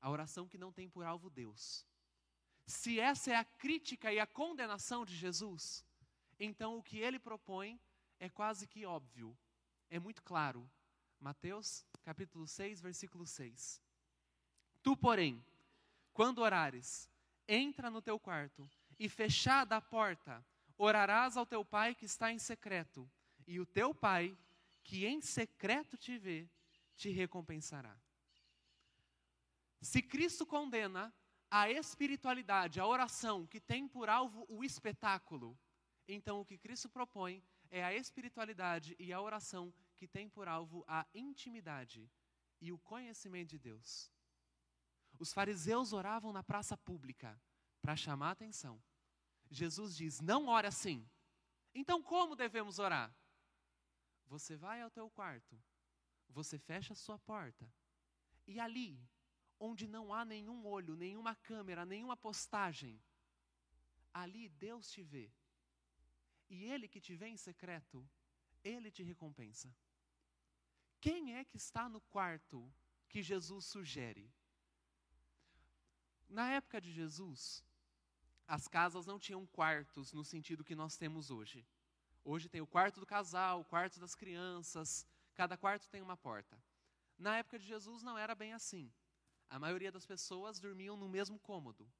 a 0.00 0.10
oração 0.10 0.46
que 0.46 0.58
não 0.58 0.72
tem 0.72 0.88
por 0.88 1.04
alvo 1.04 1.30
Deus. 1.30 1.86
Se 2.66 3.00
essa 3.00 3.32
é 3.32 3.36
a 3.36 3.44
crítica 3.44 4.12
e 4.12 4.20
a 4.20 4.26
condenação 4.26 5.04
de 5.04 5.16
Jesus, 5.16 5.84
então 6.40 6.78
o 6.78 6.82
que 6.82 6.98
ele 6.98 7.18
propõe 7.18 7.78
é 8.18 8.28
quase 8.28 8.66
que 8.66 8.86
óbvio, 8.86 9.36
é 9.90 9.98
muito 9.98 10.22
claro. 10.22 10.68
Mateus 11.20 11.84
capítulo 12.02 12.46
6, 12.46 12.80
versículo 12.80 13.26
6. 13.26 13.80
Tu, 14.82 14.96
porém, 14.96 15.44
quando 16.14 16.38
orares, 16.38 17.10
entra 17.46 17.90
no 17.90 18.00
teu 18.00 18.18
quarto 18.18 18.68
e 18.98 19.08
fechada 19.08 19.76
a 19.76 19.80
porta, 19.80 20.44
orarás 20.78 21.36
ao 21.36 21.44
teu 21.44 21.62
pai 21.62 21.94
que 21.94 22.06
está 22.06 22.32
em 22.32 22.38
secreto, 22.38 23.10
e 23.46 23.60
o 23.60 23.66
teu 23.66 23.94
pai, 23.94 24.36
que 24.82 25.04
em 25.06 25.20
secreto 25.20 25.96
te 25.96 26.16
vê, 26.16 26.48
te 26.96 27.10
recompensará. 27.10 27.94
Se 29.80 30.00
Cristo 30.00 30.46
condena 30.46 31.12
a 31.50 31.70
espiritualidade, 31.70 32.80
a 32.80 32.86
oração 32.86 33.46
que 33.46 33.60
tem 33.60 33.88
por 33.88 34.08
alvo 34.08 34.46
o 34.48 34.62
espetáculo, 34.62 35.58
então 36.12 36.40
o 36.40 36.44
que 36.44 36.58
Cristo 36.58 36.88
propõe 36.88 37.42
é 37.70 37.84
a 37.84 37.94
espiritualidade 37.94 38.96
e 38.98 39.12
a 39.12 39.20
oração 39.20 39.72
que 39.96 40.08
tem 40.08 40.28
por 40.28 40.48
alvo 40.48 40.84
a 40.86 41.06
intimidade 41.14 42.10
e 42.60 42.72
o 42.72 42.78
conhecimento 42.78 43.50
de 43.50 43.58
Deus. 43.58 44.10
Os 45.18 45.32
fariseus 45.32 45.92
oravam 45.92 46.32
na 46.32 46.42
praça 46.42 46.76
pública 46.76 47.40
para 47.80 47.96
chamar 47.96 48.32
atenção. 48.32 48.82
Jesus 49.50 49.96
diz: 49.96 50.20
não 50.20 50.48
ore 50.48 50.66
assim. 50.66 51.08
Então, 51.74 52.02
como 52.02 52.34
devemos 52.34 52.78
orar? 52.78 53.14
Você 54.26 54.56
vai 54.56 54.80
ao 54.80 54.90
teu 54.90 55.10
quarto, 55.10 55.60
você 56.28 56.58
fecha 56.58 56.92
a 56.92 56.96
sua 56.96 57.18
porta, 57.18 57.68
e 58.46 58.60
ali, 58.60 59.00
onde 59.58 59.88
não 59.88 60.14
há 60.14 60.24
nenhum 60.24 60.64
olho, 60.66 60.94
nenhuma 60.96 61.34
câmera, 61.34 61.84
nenhuma 61.84 62.16
postagem, 62.16 63.00
ali 64.14 64.48
Deus 64.48 64.90
te 64.90 65.02
vê. 65.02 65.32
E 66.50 66.64
Ele 66.64 66.88
que 66.88 67.00
te 67.00 67.14
vê 67.14 67.28
em 67.28 67.36
secreto, 67.36 68.06
Ele 68.62 68.90
te 68.90 69.02
recompensa. 69.02 69.74
Quem 71.00 71.36
é 71.36 71.44
que 71.44 71.56
está 71.56 71.88
no 71.88 72.00
quarto 72.00 72.70
que 73.08 73.22
Jesus 73.22 73.64
sugere? 73.64 74.30
Na 76.28 76.50
época 76.52 76.80
de 76.80 76.92
Jesus, 76.92 77.64
as 78.46 78.66
casas 78.66 79.06
não 79.06 79.18
tinham 79.18 79.46
quartos 79.46 80.12
no 80.12 80.24
sentido 80.24 80.64
que 80.64 80.74
nós 80.74 80.96
temos 80.96 81.30
hoje. 81.30 81.64
Hoje 82.24 82.48
tem 82.48 82.60
o 82.60 82.66
quarto 82.66 83.00
do 83.00 83.06
casal, 83.06 83.60
o 83.60 83.64
quarto 83.64 83.98
das 83.98 84.14
crianças, 84.14 85.06
cada 85.34 85.56
quarto 85.56 85.88
tem 85.88 86.02
uma 86.02 86.16
porta. 86.16 86.60
Na 87.16 87.38
época 87.38 87.58
de 87.58 87.66
Jesus 87.66 88.02
não 88.02 88.18
era 88.18 88.34
bem 88.34 88.52
assim. 88.52 88.92
A 89.48 89.58
maioria 89.58 89.90
das 89.90 90.04
pessoas 90.04 90.60
dormiam 90.60 90.96
no 90.96 91.08
mesmo 91.08 91.38
cômodo, 91.38 91.90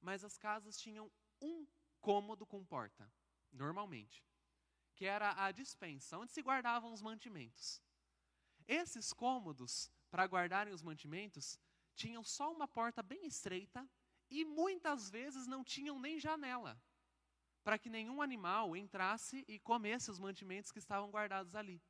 mas 0.00 0.22
as 0.22 0.36
casas 0.36 0.76
tinham 0.76 1.10
um 1.40 1.66
cômodo 2.00 2.44
com 2.44 2.64
porta, 2.64 3.10
normalmente, 3.54 4.24
que 4.94 5.04
era 5.04 5.32
a 5.44 5.50
dispensa, 5.50 6.18
onde 6.18 6.32
se 6.32 6.42
guardavam 6.42 6.92
os 6.92 7.00
mantimentos. 7.00 7.80
Esses 8.66 9.12
cômodos, 9.12 9.90
para 10.10 10.26
guardarem 10.26 10.72
os 10.72 10.82
mantimentos, 10.82 11.58
tinham 11.94 12.22
só 12.22 12.52
uma 12.52 12.66
porta 12.66 13.02
bem 13.02 13.26
estreita 13.26 13.88
e 14.30 14.44
muitas 14.44 15.10
vezes 15.10 15.46
não 15.46 15.62
tinham 15.62 15.98
nem 15.98 16.18
janela, 16.18 16.80
para 17.62 17.78
que 17.78 17.88
nenhum 17.88 18.20
animal 18.20 18.76
entrasse 18.76 19.44
e 19.46 19.58
comesse 19.58 20.10
os 20.10 20.18
mantimentos 20.18 20.72
que 20.72 20.78
estavam 20.78 21.10
guardados 21.10 21.54
ali. 21.54 21.82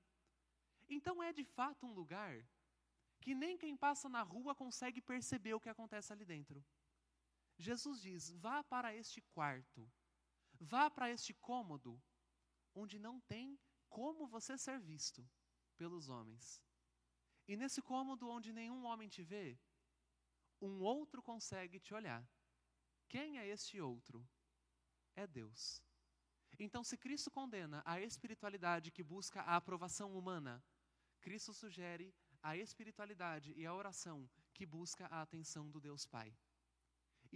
Então 0.89 1.23
é 1.23 1.33
de 1.33 1.45
fato 1.45 1.87
um 1.87 1.93
lugar 1.93 2.47
que 3.21 3.35
nem 3.35 3.57
quem 3.57 3.75
passa 3.75 4.09
na 4.09 4.23
rua 4.23 4.55
consegue 4.55 5.01
perceber 5.01 5.55
o 5.55 5.61
que 5.61 5.71
acontece 5.71 6.13
ali 6.13 6.25
dentro. 6.25 6.63
Jesus 7.57 8.03
diz: 8.03 8.31
vá 8.31 8.63
para 8.63 8.95
este 8.95 9.23
quarto, 9.23 9.91
vá 10.61 10.91
para 10.91 11.11
este 11.11 11.33
cômodo, 11.35 12.03
onde 12.75 12.99
não 12.99 13.21
tem 13.21 13.59
como 13.89 14.27
você 14.27 14.57
ser 14.59 14.81
visto 14.81 15.29
pelos 15.77 16.09
homens. 16.09 16.63
E 17.47 17.57
nesse 17.57 17.83
cômodo 17.83 18.29
onde 18.29 18.53
nenhum 18.53 18.85
homem 18.85 19.09
te 19.09 19.23
vê, 19.23 19.59
um 20.61 20.81
outro 20.81 21.23
consegue 21.23 21.79
te 21.79 21.93
olhar. 21.93 22.27
Quem 23.09 23.39
é 23.39 23.47
este 23.47 23.81
outro? 23.81 24.27
É 25.15 25.27
Deus. 25.27 25.83
Então, 26.59 26.83
se 26.83 26.97
Cristo 26.97 27.31
condena 27.31 27.83
a 27.85 28.01
espiritualidade 28.01 28.91
que 28.91 29.03
busca 29.03 29.43
a 29.43 29.57
aprovação 29.57 30.17
humana, 30.17 30.65
Cristo 31.21 31.53
sugere 31.53 32.15
a 32.43 32.57
espiritualidade 32.57 33.53
e 33.57 33.67
a 33.67 33.75
oração 33.75 34.29
que 34.53 34.65
busca 34.65 35.07
a 35.07 35.23
atenção 35.23 35.71
do 35.71 35.81
Deus 35.81 36.07
Pai. 36.07 36.37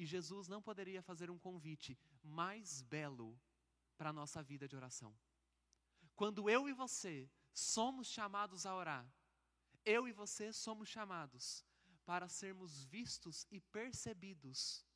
E 0.01 0.07
Jesus 0.07 0.47
não 0.47 0.63
poderia 0.63 1.03
fazer 1.03 1.29
um 1.29 1.37
convite 1.37 1.99
mais 2.23 2.83
belo 2.83 3.37
para 3.97 4.11
a 4.11 4.13
nossa 4.13 4.41
vida 4.41 4.69
de 4.69 4.77
oração. 4.77 5.13
Quando 6.15 6.49
eu 6.49 6.69
e 6.69 6.73
você 6.73 7.29
somos 7.53 8.07
chamados 8.07 8.65
a 8.65 8.77
orar, 8.77 9.05
eu 9.85 10.07
e 10.07 10.13
você 10.13 10.53
somos 10.53 10.89
chamados 10.89 11.65
para 12.05 12.29
sermos 12.29 12.85
vistos 12.85 13.45
e 13.51 13.61
percebidos, 13.61 14.87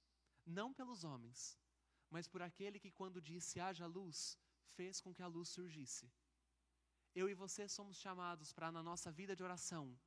não 0.47 0.73
pelos 0.73 1.02
homens, 1.02 1.59
mas 2.09 2.28
por 2.28 2.40
aquele 2.40 2.78
que, 2.78 2.92
quando 2.92 3.21
disse 3.21 3.59
haja 3.59 3.87
luz, 3.87 4.38
fez 4.76 5.00
com 5.00 5.12
que 5.12 5.23
a 5.23 5.26
luz 5.26 5.49
surgisse. 5.49 6.09
Eu 7.12 7.28
e 7.28 7.35
você 7.35 7.68
somos 7.68 7.97
chamados 7.97 8.52
para, 8.52 8.71
na 8.71 8.85
nossa 8.85 9.11
vida 9.11 9.35
de 9.35 9.42
oração, 9.42 9.99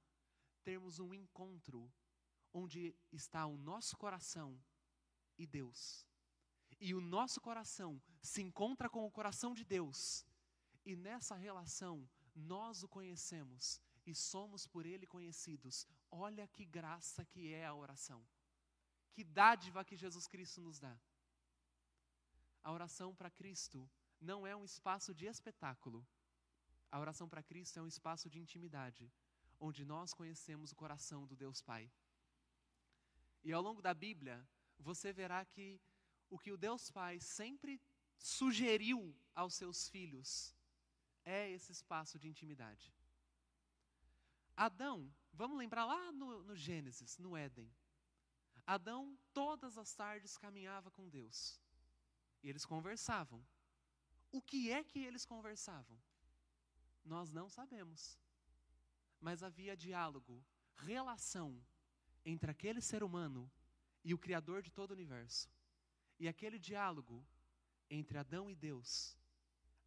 termos 0.63 0.99
um 0.99 1.13
encontro 1.13 1.93
onde 2.53 2.95
está 3.11 3.45
o 3.45 3.57
nosso 3.57 3.97
coração 3.97 4.57
e 5.37 5.45
Deus. 5.45 6.05
E 6.79 6.93
o 6.93 7.01
nosso 7.01 7.39
coração 7.41 8.01
se 8.21 8.41
encontra 8.41 8.89
com 8.89 9.05
o 9.05 9.11
coração 9.11 9.53
de 9.53 9.63
Deus. 9.63 10.25
E 10.85 10.95
nessa 10.95 11.35
relação, 11.35 12.07
nós 12.35 12.83
o 12.83 12.87
conhecemos 12.87 13.81
e 14.05 14.13
somos 14.13 14.67
por 14.67 14.85
ele 14.85 15.07
conhecidos. 15.07 15.87
Olha 16.11 16.47
que 16.47 16.65
graça 16.65 17.25
que 17.25 17.53
é 17.53 17.65
a 17.65 17.73
oração. 17.73 18.25
Que 19.13 19.23
dádiva 19.23 19.85
que 19.85 19.95
Jesus 19.95 20.27
Cristo 20.27 20.61
nos 20.61 20.79
dá. 20.79 20.97
A 22.63 22.71
oração 22.71 23.15
para 23.15 23.29
Cristo 23.29 23.89
não 24.19 24.45
é 24.45 24.55
um 24.55 24.65
espaço 24.65 25.13
de 25.13 25.25
espetáculo, 25.25 26.05
a 26.91 26.99
oração 26.99 27.27
para 27.27 27.43
Cristo 27.43 27.77
é 27.77 27.81
um 27.81 27.87
espaço 27.87 28.29
de 28.29 28.39
intimidade, 28.39 29.11
onde 29.59 29.83
nós 29.83 30.13
conhecemos 30.13 30.71
o 30.71 30.75
coração 30.75 31.25
do 31.27 31.35
Deus 31.35 31.61
Pai. 31.61 31.91
E 33.43 33.51
ao 33.51 33.61
longo 33.61 33.81
da 33.81 33.93
Bíblia, 33.93 34.47
você 34.79 35.11
verá 35.13 35.43
que 35.45 35.81
o 36.29 36.37
que 36.37 36.51
o 36.51 36.57
Deus 36.57 36.91
Pai 36.91 37.19
sempre 37.19 37.81
sugeriu 38.17 39.15
aos 39.33 39.53
seus 39.55 39.87
filhos 39.89 40.55
é 41.23 41.49
esse 41.51 41.71
espaço 41.71 42.19
de 42.19 42.27
intimidade. 42.27 42.93
Adão, 44.55 45.13
vamos 45.33 45.57
lembrar 45.57 45.85
lá 45.85 46.11
no, 46.11 46.43
no 46.43 46.55
Gênesis, 46.55 47.17
no 47.17 47.35
Éden. 47.35 47.69
Adão, 48.65 49.17
todas 49.33 49.77
as 49.77 49.93
tardes, 49.93 50.37
caminhava 50.37 50.89
com 50.89 51.09
Deus. 51.09 51.59
E 52.41 52.49
eles 52.49 52.65
conversavam. 52.65 53.45
O 54.31 54.41
que 54.41 54.71
é 54.71 54.83
que 54.83 54.99
eles 54.99 55.25
conversavam? 55.25 55.99
Nós 57.03 57.31
não 57.31 57.49
sabemos. 57.49 58.19
Mas 59.19 59.43
havia 59.43 59.75
diálogo, 59.75 60.43
relação 60.77 61.63
entre 62.23 62.49
aquele 62.49 62.81
ser 62.81 63.03
humano 63.03 63.51
e 64.05 64.13
o 64.13 64.21
Criador 64.25 64.59
de 64.67 64.71
todo 64.77 64.91
o 64.91 64.97
universo. 64.99 65.43
E 66.21 66.27
aquele 66.33 66.59
diálogo 66.69 67.17
entre 67.97 68.17
Adão 68.17 68.45
e 68.49 68.55
Deus, 68.67 68.89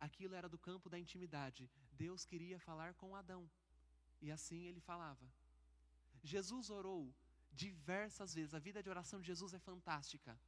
aquilo 0.06 0.34
era 0.40 0.48
do 0.54 0.58
campo 0.68 0.90
da 0.92 0.98
intimidade. 1.04 1.70
Deus 2.04 2.24
queria 2.30 2.58
falar 2.68 2.90
com 3.00 3.16
Adão. 3.16 3.42
E 4.20 4.30
assim 4.36 4.60
ele 4.66 4.80
falava. 4.80 5.26
Jesus 6.22 6.68
orou 6.78 7.02
diversas 7.64 8.34
vezes. 8.34 8.54
A 8.54 8.64
vida 8.68 8.82
de 8.82 8.90
oração 8.94 9.20
de 9.20 9.28
Jesus 9.32 9.54
é 9.54 9.58
fantástica. 9.70 10.38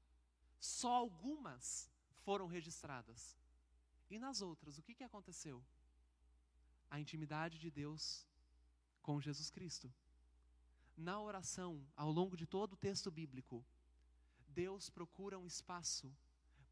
Só 0.59 0.93
algumas 1.05 1.91
foram 2.27 2.47
registradas. 2.47 3.21
E 4.11 4.19
nas 4.19 4.43
outras, 4.43 4.77
o 4.77 4.83
que, 4.83 4.95
que 4.99 5.05
aconteceu? 5.05 5.65
a 6.91 6.99
intimidade 6.99 7.59
de 7.59 7.71
Deus 7.71 8.27
com 9.01 9.21
Jesus 9.21 9.49
Cristo. 9.51 9.93
Na 11.01 11.19
oração, 11.19 11.83
ao 11.97 12.11
longo 12.13 12.37
de 12.37 12.47
todo 12.47 12.75
o 12.75 12.77
texto 12.77 13.11
bíblico, 13.11 13.65
Deus 14.49 14.91
procura 14.91 15.39
um 15.39 15.47
espaço 15.47 16.15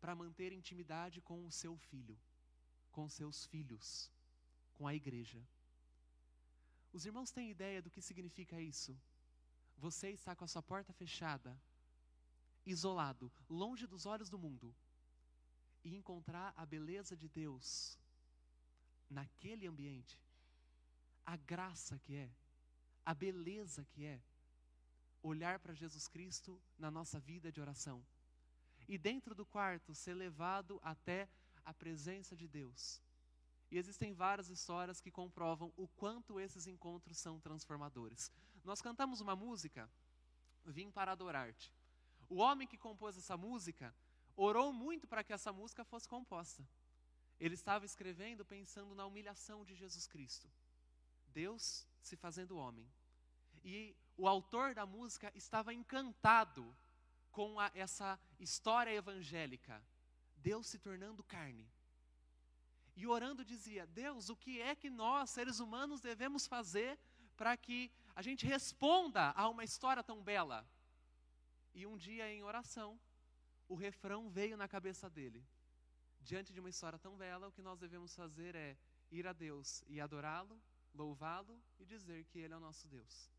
para 0.03 0.15
manter 0.15 0.53
intimidade 0.53 1.23
com 1.23 1.47
o 1.47 1.51
seu 1.51 1.79
filho, 1.79 2.15
com 2.93 3.09
seus 3.09 3.47
filhos, 3.47 4.13
com 4.75 4.87
a 4.87 4.95
igreja. 4.95 5.43
Os 6.93 7.07
irmãos 7.07 7.31
têm 7.31 7.51
ideia 7.51 7.81
do 7.81 7.91
que 7.91 8.03
significa 8.03 8.61
isso? 8.61 8.95
Você 9.79 10.11
está 10.11 10.37
com 10.37 10.45
a 10.45 10.49
sua 10.49 10.63
porta 10.63 10.93
fechada, 10.93 11.59
isolado, 12.67 13.33
longe 13.49 13.87
dos 13.87 14.05
olhos 14.05 14.29
do 14.29 14.39
mundo, 14.39 14.77
e 15.83 15.95
encontrar 15.95 16.53
a 16.55 16.67
beleza 16.67 17.17
de 17.17 17.31
Deus 17.31 17.99
naquele 19.09 19.67
ambiente, 19.67 20.21
a 21.25 21.35
graça 21.35 21.99
que 22.01 22.15
é, 22.15 22.31
a 23.09 23.15
beleza 23.15 23.87
que 23.87 24.05
é 24.05 24.21
olhar 25.23 25.59
para 25.61 25.73
Jesus 25.73 26.07
Cristo 26.07 26.61
na 26.79 26.91
nossa 26.91 27.19
vida 27.19 27.51
de 27.51 27.59
oração. 27.59 28.05
E 28.87 28.99
dentro 28.99 29.35
do 29.35 29.47
quarto 29.47 29.95
ser 29.95 30.13
levado 30.13 30.79
até 30.83 31.27
a 31.65 31.73
presença 31.73 32.37
de 32.37 32.47
Deus. 32.47 33.01
E 33.71 33.79
existem 33.79 34.13
várias 34.13 34.51
histórias 34.51 35.01
que 35.01 35.11
comprovam 35.11 35.73
o 35.75 35.89
quanto 35.89 36.39
esses 36.39 36.67
encontros 36.67 37.17
são 37.17 37.41
transformadores. 37.41 38.31
Nós 38.63 38.83
cantamos 38.83 39.23
uma 39.23 39.35
música, 39.35 39.91
Vim 40.63 40.91
para 40.91 41.13
adorar-te. 41.13 41.73
O 42.29 42.37
homem 42.37 42.69
que 42.69 42.77
compôs 42.77 43.17
essa 43.17 43.39
música 43.39 43.95
orou 44.37 44.71
muito 44.71 45.09
para 45.09 45.25
que 45.25 45.33
essa 45.33 45.51
música 45.51 45.83
fosse 45.83 46.07
composta. 46.07 46.63
Ele 47.41 47.55
estava 47.55 47.87
escrevendo 47.87 48.45
pensando 48.45 48.95
na 48.95 49.07
humilhação 49.07 49.65
de 49.65 49.75
Jesus 49.75 50.07
Cristo. 50.07 50.47
Deus 51.29 51.87
se 52.03 52.17
fazendo 52.17 52.59
homem. 52.59 52.87
E 53.65 53.97
o 54.17 54.27
autor 54.27 54.75
da 54.75 54.87
música 54.87 55.33
estava 55.35 55.73
encantado 55.73 56.77
com 57.31 57.59
a, 57.59 57.71
essa 57.75 58.19
história 58.39 58.93
evangélica. 58.93 59.83
Deus 60.37 60.67
se 60.67 60.79
tornando 60.79 61.23
carne. 61.23 61.71
E 62.97 63.07
orando 63.07 63.45
dizia: 63.45 63.87
Deus, 63.87 64.29
o 64.29 64.37
que 64.37 64.61
é 64.61 64.75
que 64.75 64.91
nós, 64.91 65.31
seres 65.31 65.61
humanos, 65.61 66.01
devemos 66.01 66.47
fazer 66.47 66.99
para 67.37 67.57
que 67.57 67.91
a 68.15 68.23
gente 68.23 68.45
responda 68.47 69.31
a 69.37 69.49
uma 69.49 69.65
história 69.65 70.03
tão 70.03 70.23
bela? 70.23 70.69
E 71.75 71.87
um 71.87 71.97
dia, 71.97 72.33
em 72.33 72.43
oração, 72.43 72.99
o 73.69 73.75
refrão 73.75 74.29
veio 74.29 74.57
na 74.57 74.67
cabeça 74.67 75.09
dele 75.09 75.47
diante 76.29 76.53
de 76.53 76.61
uma 76.61 76.69
história 76.69 76.99
tão 76.99 77.17
bela, 77.17 77.49
o 77.49 77.53
que 77.53 77.63
nós 77.63 77.79
devemos 77.79 78.15
fazer 78.15 78.55
é 78.55 78.77
ir 79.11 79.27
a 79.27 79.33
Deus 79.33 79.83
e 79.87 80.01
adorá-lo, 80.01 80.61
louvá-lo 80.95 81.59
e 81.79 81.85
dizer 81.85 82.25
que 82.27 82.39
Ele 82.39 82.53
é 82.53 82.57
o 82.57 82.61
nosso 82.61 82.87
Deus. 82.87 83.31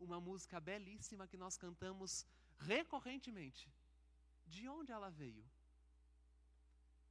Uma 0.00 0.20
música 0.20 0.58
belíssima 0.58 1.28
que 1.28 1.36
nós 1.36 1.56
cantamos 1.56 2.26
recorrentemente. 2.58 3.72
De 4.46 4.68
onde 4.68 4.90
ela 4.90 5.10
veio? 5.10 5.44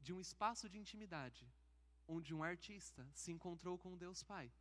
De 0.01 0.11
um 0.11 0.19
espaço 0.19 0.67
de 0.67 0.77
intimidade, 0.77 1.47
onde 2.07 2.33
um 2.33 2.43
artista 2.43 3.07
se 3.13 3.31
encontrou 3.31 3.77
com 3.77 3.95
Deus 3.95 4.23
Pai. 4.23 4.51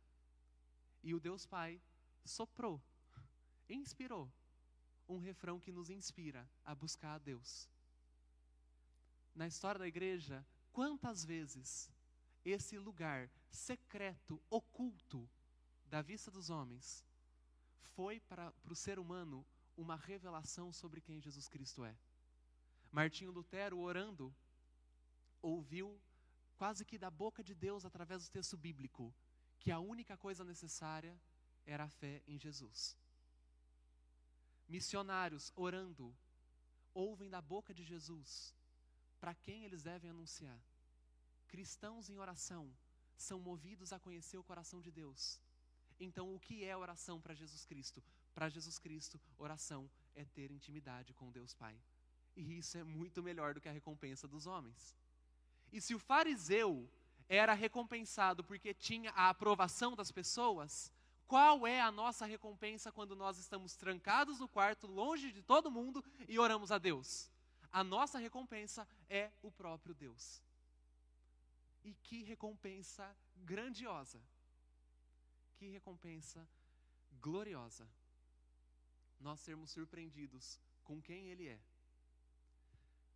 E 1.03 1.13
o 1.13 1.19
Deus 1.19 1.45
Pai 1.45 1.81
soprou, 2.23 2.81
inspirou 3.67 4.31
um 5.07 5.17
refrão 5.17 5.59
que 5.59 5.71
nos 5.71 5.89
inspira 5.89 6.47
a 6.63 6.75
buscar 6.75 7.15
a 7.15 7.17
Deus. 7.17 7.67
Na 9.33 9.47
história 9.47 9.79
da 9.79 9.87
igreja, 9.87 10.45
quantas 10.71 11.25
vezes 11.25 11.91
esse 12.45 12.77
lugar 12.77 13.29
secreto, 13.49 14.41
oculto 14.49 15.29
da 15.85 16.01
vista 16.01 16.29
dos 16.29 16.49
homens, 16.49 17.03
foi 17.95 18.19
para, 18.21 18.51
para 18.51 18.73
o 18.73 18.75
ser 18.75 18.99
humano 18.99 19.45
uma 19.75 19.95
revelação 19.95 20.71
sobre 20.71 21.01
quem 21.01 21.21
Jesus 21.21 21.47
Cristo 21.47 21.83
é. 21.85 21.95
Martinho 22.91 23.31
Lutero, 23.31 23.79
orando, 23.79 24.33
ouviu 25.41 25.99
quase 26.57 26.83
que 26.83 26.97
da 26.97 27.09
boca 27.09 27.43
de 27.43 27.53
Deus, 27.53 27.85
através 27.85 28.25
do 28.25 28.31
texto 28.31 28.57
bíblico, 28.57 29.13
que 29.59 29.71
a 29.71 29.79
única 29.79 30.17
coisa 30.17 30.43
necessária 30.43 31.17
era 31.65 31.85
a 31.85 31.89
fé 31.89 32.21
em 32.27 32.37
Jesus. 32.37 32.97
Missionários 34.67 35.51
orando, 35.55 36.15
ouvem 36.93 37.29
da 37.29 37.41
boca 37.41 37.73
de 37.73 37.83
Jesus 37.83 38.53
para 39.19 39.33
quem 39.33 39.63
eles 39.65 39.83
devem 39.83 40.09
anunciar. 40.09 40.59
Cristãos 41.47 42.09
em 42.09 42.17
oração 42.17 42.71
são 43.17 43.39
movidos 43.39 43.91
a 43.91 43.99
conhecer 43.99 44.37
o 44.37 44.43
coração 44.43 44.81
de 44.81 44.91
Deus. 44.91 45.41
Então, 45.99 46.33
o 46.33 46.39
que 46.39 46.63
é 46.63 46.75
oração 46.75 47.19
para 47.19 47.33
Jesus 47.33 47.65
Cristo? 47.65 48.01
Para 48.33 48.47
Jesus 48.47 48.79
Cristo, 48.79 49.19
oração 49.37 49.89
é 50.15 50.23
ter 50.23 50.49
intimidade 50.51 51.13
com 51.13 51.31
Deus 51.31 51.53
Pai. 51.53 51.77
E 52.35 52.57
isso 52.57 52.77
é 52.77 52.83
muito 52.83 53.21
melhor 53.21 53.53
do 53.53 53.59
que 53.59 53.67
a 53.67 53.71
recompensa 53.71 54.27
dos 54.27 54.47
homens. 54.47 54.95
E 55.71 55.81
se 55.81 55.93
o 55.93 55.99
fariseu 55.99 56.89
era 57.27 57.53
recompensado 57.53 58.43
porque 58.43 58.73
tinha 58.73 59.11
a 59.11 59.29
aprovação 59.29 59.95
das 59.95 60.11
pessoas, 60.11 60.91
qual 61.27 61.67
é 61.67 61.81
a 61.81 61.91
nossa 61.91 62.25
recompensa 62.25 62.91
quando 62.91 63.15
nós 63.15 63.37
estamos 63.37 63.75
trancados 63.75 64.39
no 64.39 64.47
quarto, 64.47 64.87
longe 64.87 65.31
de 65.31 65.43
todo 65.43 65.69
mundo 65.69 66.03
e 66.27 66.39
oramos 66.39 66.71
a 66.71 66.77
Deus? 66.77 67.29
A 67.71 67.83
nossa 67.83 68.17
recompensa 68.17 68.87
é 69.09 69.31
o 69.41 69.51
próprio 69.51 69.93
Deus. 69.93 70.41
E 71.83 71.93
que 71.93 72.23
recompensa 72.23 73.15
grandiosa! 73.35 74.19
Que 75.59 75.67
recompensa 75.67 76.47
gloriosa! 77.19 77.85
Nós 79.19 79.41
sermos 79.41 79.71
surpreendidos 79.71 80.57
com 80.85 81.01
quem 81.01 81.27
Ele 81.27 81.49
é. 81.49 81.59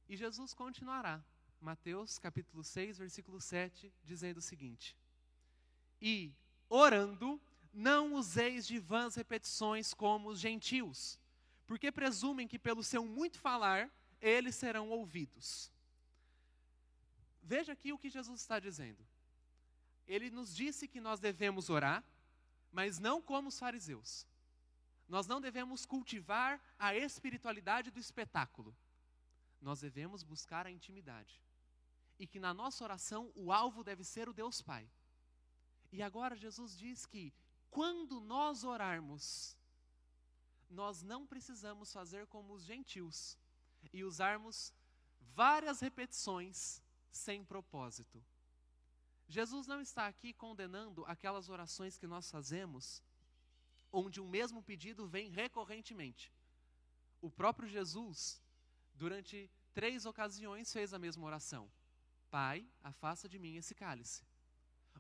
E 0.10 0.17
Jesus 0.17 0.53
continuará, 0.53 1.23
Mateus 1.62 2.19
capítulo 2.19 2.62
6, 2.62 2.97
versículo 2.97 3.39
7, 3.39 3.93
dizendo 4.03 4.39
o 4.39 4.41
seguinte: 4.41 4.97
E 6.01 6.36
orando, 6.67 7.41
não 7.73 8.13
useis 8.13 8.67
de 8.67 8.77
vãs 8.77 9.15
repetições 9.15 9.93
como 9.93 10.27
os 10.27 10.38
gentios, 10.38 11.17
porque 11.65 11.93
presumem 11.93 12.45
que 12.45 12.60
pelo 12.60 12.84
seu 12.84 13.06
muito 13.06 13.39
falar 13.39 13.89
eles 14.19 14.56
serão 14.56 14.89
ouvidos. 14.89 15.71
Veja 17.41 17.71
aqui 17.71 17.93
o 17.93 17.97
que 17.97 18.10
Jesus 18.10 18.41
está 18.41 18.60
dizendo. 18.60 19.08
Ele 20.06 20.29
nos 20.29 20.53
disse 20.53 20.89
que 20.89 20.99
nós 20.99 21.21
devemos 21.21 21.69
orar, 21.69 22.03
mas 22.73 22.97
não 22.97 23.21
como 23.21 23.49
os 23.49 23.59
fariseus. 23.59 24.27
Nós 25.07 25.27
não 25.27 25.39
devemos 25.39 25.86
cultivar 25.86 26.59
a 26.77 26.95
espiritualidade 26.95 27.91
do 27.91 27.99
espetáculo. 27.99 28.75
Nós 29.62 29.79
devemos 29.79 30.23
buscar 30.23 30.65
a 30.65 30.71
intimidade. 30.71 31.39
E 32.17 32.25
que 32.25 32.39
na 32.39 32.53
nossa 32.53 32.83
oração 32.83 33.31
o 33.36 33.51
alvo 33.51 33.83
deve 33.83 34.03
ser 34.03 34.27
o 34.27 34.33
Deus 34.33 34.59
Pai. 34.62 34.89
E 35.91 36.01
agora 36.01 36.36
Jesus 36.36 36.75
diz 36.75 37.05
que 37.05 37.31
quando 37.69 38.19
nós 38.19 38.63
orarmos, 38.63 39.55
nós 40.67 41.03
não 41.03 41.27
precisamos 41.27 41.93
fazer 41.93 42.25
como 42.25 42.53
os 42.53 42.63
gentios 42.63 43.38
e 43.91 44.03
usarmos 44.03 44.73
várias 45.36 45.79
repetições 45.79 46.81
sem 47.12 47.43
propósito. 47.43 48.23
Jesus 49.27 49.67
não 49.67 49.81
está 49.81 50.07
aqui 50.07 50.33
condenando 50.33 51.05
aquelas 51.05 51.49
orações 51.49 51.97
que 51.97 52.07
nós 52.07 52.29
fazemos, 52.29 53.01
onde 53.91 54.19
o 54.19 54.27
mesmo 54.27 54.62
pedido 54.62 55.07
vem 55.07 55.29
recorrentemente. 55.29 56.31
O 57.21 57.29
próprio 57.29 57.67
Jesus, 57.67 58.41
durante 58.93 59.49
três 59.73 60.05
ocasiões, 60.05 60.71
fez 60.71 60.93
a 60.93 60.99
mesma 60.99 61.25
oração: 61.25 61.71
Pai, 62.29 62.67
afasta 62.83 63.29
de 63.29 63.39
mim 63.39 63.55
esse 63.55 63.73
cálice. 63.73 64.23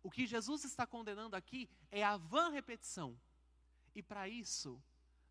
O 0.01 0.09
que 0.09 0.25
Jesus 0.25 0.63
está 0.63 0.85
condenando 0.85 1.35
aqui 1.35 1.69
é 1.91 2.03
a 2.03 2.17
vã 2.17 2.49
repetição. 2.49 3.19
E 3.95 4.01
para 4.01 4.27
isso, 4.27 4.81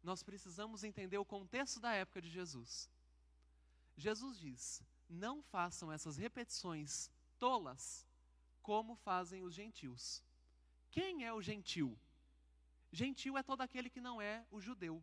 nós 0.02 0.22
precisamos 0.22 0.84
entender 0.84 1.18
o 1.18 1.24
contexto 1.24 1.80
da 1.80 1.92
época 1.92 2.20
de 2.20 2.30
Jesus. 2.30 2.88
Jesus 3.96 4.38
diz: 4.38 4.82
não 5.08 5.42
façam 5.42 5.92
essas 5.92 6.16
repetições 6.16 7.10
tolas 7.38 8.06
como 8.62 8.94
fazem 8.94 9.42
os 9.42 9.54
gentios. 9.54 10.22
Quem 10.90 11.24
é 11.24 11.32
o 11.32 11.42
gentil? 11.42 11.98
Gentil 12.90 13.36
é 13.36 13.42
todo 13.42 13.62
aquele 13.62 13.90
que 13.90 14.00
não 14.00 14.20
é 14.20 14.44
o 14.50 14.60
judeu. 14.60 15.02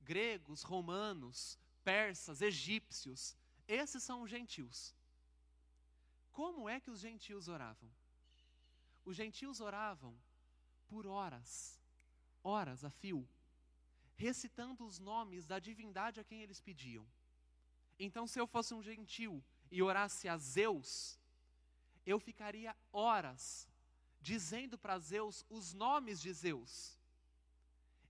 Gregos, 0.00 0.62
romanos, 0.62 1.58
persas, 1.84 2.42
egípcios, 2.42 3.36
esses 3.66 4.02
são 4.02 4.22
os 4.22 4.30
gentios. 4.30 4.94
Como 6.32 6.68
é 6.68 6.80
que 6.80 6.90
os 6.90 7.00
gentios 7.00 7.48
oravam? 7.48 7.90
Os 9.04 9.16
gentios 9.16 9.60
oravam 9.60 10.16
por 10.88 11.06
horas, 11.06 11.80
horas 12.42 12.84
a 12.84 12.90
fio, 12.90 13.28
recitando 14.16 14.84
os 14.86 14.98
nomes 14.98 15.46
da 15.46 15.58
divindade 15.58 16.20
a 16.20 16.24
quem 16.24 16.42
eles 16.42 16.60
pediam. 16.60 17.06
Então, 17.98 18.26
se 18.26 18.38
eu 18.40 18.46
fosse 18.46 18.74
um 18.74 18.82
gentil 18.82 19.42
e 19.70 19.82
orasse 19.82 20.28
a 20.28 20.36
Zeus, 20.36 21.18
eu 22.04 22.18
ficaria 22.18 22.76
horas 22.92 23.68
dizendo 24.20 24.78
para 24.78 24.98
Zeus 24.98 25.44
os 25.50 25.72
nomes 25.72 26.20
de 26.20 26.32
Zeus. 26.32 26.98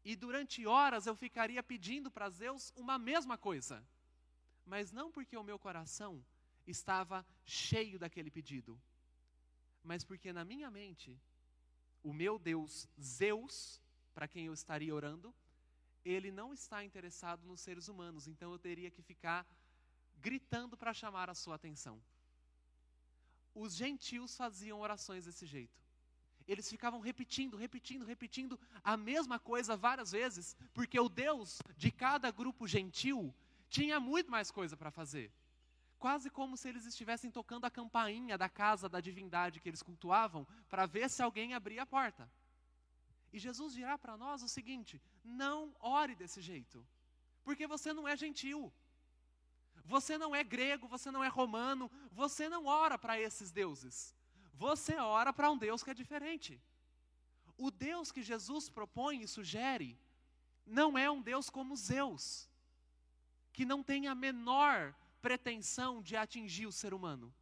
E 0.05 0.17
durante 0.17 0.67
horas 0.67 1.07
eu 1.07 1.15
ficaria 1.15 1.63
pedindo 1.63 2.11
para 2.11 2.29
Zeus 2.29 2.73
uma 2.77 2.99
mesma 2.99 3.39
coisa. 3.39 3.83
Mas 4.67 4.93
não 4.93 5.11
porque 5.11 5.37
o 5.37 5.45
meu 5.45 5.59
coração 5.59 6.25
estava 6.67 7.27
cheio 7.45 7.99
daquele 7.99 8.31
pedido, 8.31 8.81
mas 9.83 10.05
porque 10.05 10.33
na 10.33 10.45
minha 10.45 10.71
mente, 10.71 11.19
o 12.03 12.13
meu 12.13 12.39
Deus, 12.39 12.89
Zeus, 13.01 13.81
para 14.15 14.29
quem 14.29 14.47
eu 14.47 14.53
estaria 14.53 14.95
orando, 14.95 15.35
ele 16.05 16.31
não 16.31 16.53
está 16.53 16.85
interessado 16.85 17.45
nos 17.47 17.61
seres 17.61 17.89
humanos, 17.89 18.27
então 18.27 18.53
eu 18.53 18.59
teria 18.59 18.91
que 18.91 19.03
ficar 19.03 19.47
gritando 20.21 20.77
para 20.77 20.95
chamar 20.95 21.29
a 21.31 21.35
sua 21.35 21.57
atenção. 21.57 22.01
Os 23.55 23.75
gentios 23.75 24.37
faziam 24.37 24.81
orações 24.81 25.25
desse 25.25 25.47
jeito. 25.47 25.81
Eles 26.47 26.69
ficavam 26.69 27.01
repetindo, 27.01 27.57
repetindo, 27.57 28.05
repetindo 28.05 28.59
a 28.83 28.97
mesma 28.97 29.39
coisa 29.39 29.77
várias 29.77 30.13
vezes, 30.13 30.57
porque 30.75 30.99
o 30.99 31.09
Deus 31.09 31.61
de 31.77 31.91
cada 31.91 32.31
grupo 32.31 32.67
gentil 32.67 33.35
tinha 33.69 34.01
muito 34.01 34.31
mais 34.31 34.51
coisa 34.51 34.77
para 34.77 34.91
fazer. 34.91 35.33
Quase 35.99 36.29
como 36.29 36.57
se 36.57 36.69
eles 36.69 36.85
estivessem 36.85 37.31
tocando 37.31 37.65
a 37.65 37.71
campainha 37.71 38.37
da 38.37 38.49
casa 38.49 38.89
da 38.89 39.01
divindade 39.01 39.61
que 39.61 39.69
eles 39.69 39.83
cultuavam, 39.83 40.47
para 40.69 40.85
ver 40.85 41.09
se 41.09 41.23
alguém 41.23 41.55
abria 41.55 41.83
a 41.83 41.87
porta. 41.87 42.29
E 43.33 43.39
Jesus 43.39 43.73
dirá 43.73 43.97
para 43.97 44.17
nós 44.17 44.43
o 44.43 44.49
seguinte: 44.49 45.01
não 45.25 45.75
ore 45.79 46.15
desse 46.15 46.41
jeito, 46.41 46.85
porque 47.45 47.67
você 47.67 47.93
não 47.93 48.07
é 48.07 48.17
gentil. 48.17 48.73
Você 49.85 50.17
não 50.17 50.35
é 50.35 50.45
grego, 50.45 50.87
você 50.87 51.11
não 51.11 51.23
é 51.25 51.29
romano, 51.29 51.91
você 52.13 52.49
não 52.49 52.67
ora 52.67 52.99
para 52.99 53.21
esses 53.21 53.51
deuses. 53.51 54.15
Você 54.55 54.97
ora 54.97 55.33
para 55.33 55.51
um 55.51 55.59
Deus 55.59 55.83
que 55.83 55.91
é 55.91 55.95
diferente. 55.95 56.61
O 57.57 57.71
Deus 57.71 58.11
que 58.11 58.23
Jesus 58.23 58.69
propõe 58.69 59.23
e 59.23 59.29
sugere 59.29 59.99
não 60.67 60.97
é 60.97 61.11
um 61.11 61.21
Deus 61.21 61.51
como 61.51 61.77
Zeus, 61.77 62.49
que 63.53 63.65
não 63.65 63.83
tem 63.83 64.07
a 64.07 64.15
menor 64.15 64.95
pretensão 65.21 66.03
de 66.03 66.17
atingir 66.17 66.67
o 66.67 66.73
ser 66.73 66.95
humano. 66.95 67.33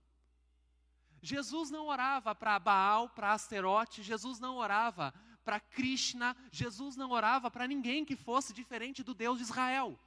Jesus 1.23 1.71
não 1.71 1.87
orava 1.87 2.35
para 2.35 2.59
Baal, 2.59 3.11
para 3.11 3.33
Asterote, 3.33 4.03
Jesus 4.03 4.41
não 4.41 4.57
orava 4.57 5.13
para 5.45 5.61
Krishna, 5.61 6.37
Jesus 6.51 6.97
não 6.97 7.11
orava 7.11 7.51
para 7.51 7.67
ninguém 7.67 8.05
que 8.05 8.17
fosse 8.17 8.53
diferente 8.53 9.03
do 9.03 9.15
Deus 9.15 9.39
de 9.39 9.45
Israel. 9.45 9.99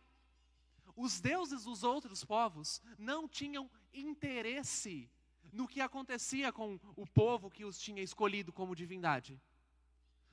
Os 0.95 1.19
deuses 1.19 1.63
dos 1.63 1.83
outros 1.83 2.23
povos 2.23 2.81
não 2.97 3.27
tinham 3.27 3.69
interesse 3.93 5.09
no 5.51 5.67
que 5.67 5.81
acontecia 5.81 6.51
com 6.51 6.79
o 6.95 7.05
povo 7.05 7.49
que 7.49 7.65
os 7.65 7.79
tinha 7.79 8.01
escolhido 8.01 8.51
como 8.51 8.75
divindade. 8.75 9.39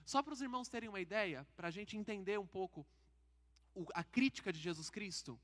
Só 0.04 0.22
para 0.22 0.32
os 0.32 0.40
irmãos 0.40 0.68
terem 0.68 0.88
uma 0.88 1.00
ideia, 1.00 1.46
para 1.56 1.68
a 1.68 1.70
gente 1.70 1.96
entender 1.96 2.38
um 2.38 2.46
pouco 2.46 2.86
a 3.94 4.02
crítica 4.02 4.52
de 4.52 4.58
Jesus 4.58 4.90
Cristo, 4.90 5.40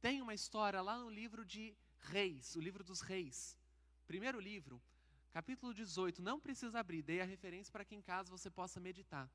tem 0.00 0.20
uma 0.20 0.34
história 0.34 0.80
lá 0.82 0.98
no 0.98 1.08
livro 1.08 1.44
de 1.44 1.74
Reis, 1.98 2.56
o 2.56 2.60
livro 2.60 2.82
dos 2.84 3.00
Reis. 3.00 3.56
Primeiro 4.06 4.40
livro, 4.40 4.82
capítulo 5.32 5.72
18, 5.72 6.20
não 6.20 6.40
precisa 6.40 6.80
abrir, 6.80 7.02
dei 7.02 7.20
a 7.20 7.24
referência 7.24 7.72
para 7.72 7.84
que 7.84 7.94
em 7.94 8.02
casa 8.02 8.30
você 8.30 8.50
possa 8.50 8.80
meditar. 8.80 9.30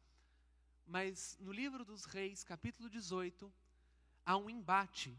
Mas 0.85 1.37
no 1.39 1.51
livro 1.51 1.83
dos 1.83 2.05
Reis, 2.05 2.43
capítulo 2.43 2.89
18, 2.89 3.51
há 4.27 4.35
um 4.35 4.49
embate 4.49 5.17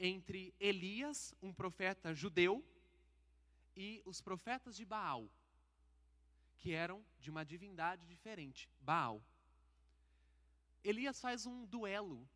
entre 0.00 0.52
Elias, 0.58 1.32
um 1.40 1.52
profeta 1.54 2.12
judeu, 2.12 2.62
e 3.76 4.02
os 4.04 4.20
profetas 4.20 4.76
de 4.76 4.84
Baal, 4.84 5.30
que 6.58 6.72
eram 6.72 7.06
de 7.20 7.30
uma 7.30 7.44
divindade 7.44 8.04
diferente, 8.04 8.68
Baal. 8.80 9.22
Elias 10.82 11.20
faz 11.20 11.46
um 11.46 11.64
duelo 11.64 12.28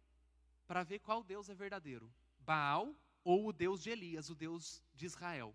para 0.69 0.85
ver 0.85 1.01
qual 1.01 1.25
Deus 1.25 1.49
é 1.49 1.55
verdadeiro, 1.55 2.09
Baal 2.39 2.95
ou 3.25 3.49
o 3.49 3.53
Deus 3.53 3.83
de 3.83 3.91
Elias, 3.91 4.31
o 4.31 4.35
Deus 4.37 4.81
de 4.95 5.07
Israel. 5.07 5.53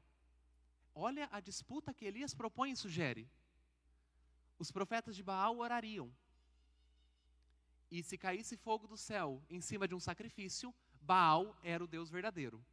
Olha 0.94 1.30
a 1.32 1.40
disputa 1.40 1.94
que 1.94 2.04
Elias 2.04 2.34
propõe 2.34 2.72
e 2.72 2.76
sugere. 2.76 3.26
Os 4.60 4.70
profetas 4.70 5.16
de 5.16 5.24
Baal 5.24 5.60
orariam. 5.60 6.14
E 7.92 8.02
se 8.02 8.18
caísse 8.18 8.56
fogo 8.56 8.88
do 8.88 8.96
céu 8.98 9.44
em 9.50 9.60
cima 9.60 9.86
de 9.86 9.94
um 9.94 10.00
sacrifício, 10.00 10.74
Baal 11.02 11.56
era 11.62 11.84
o 11.84 11.88
Deus 11.88 12.10
verdadeiro. 12.10 12.66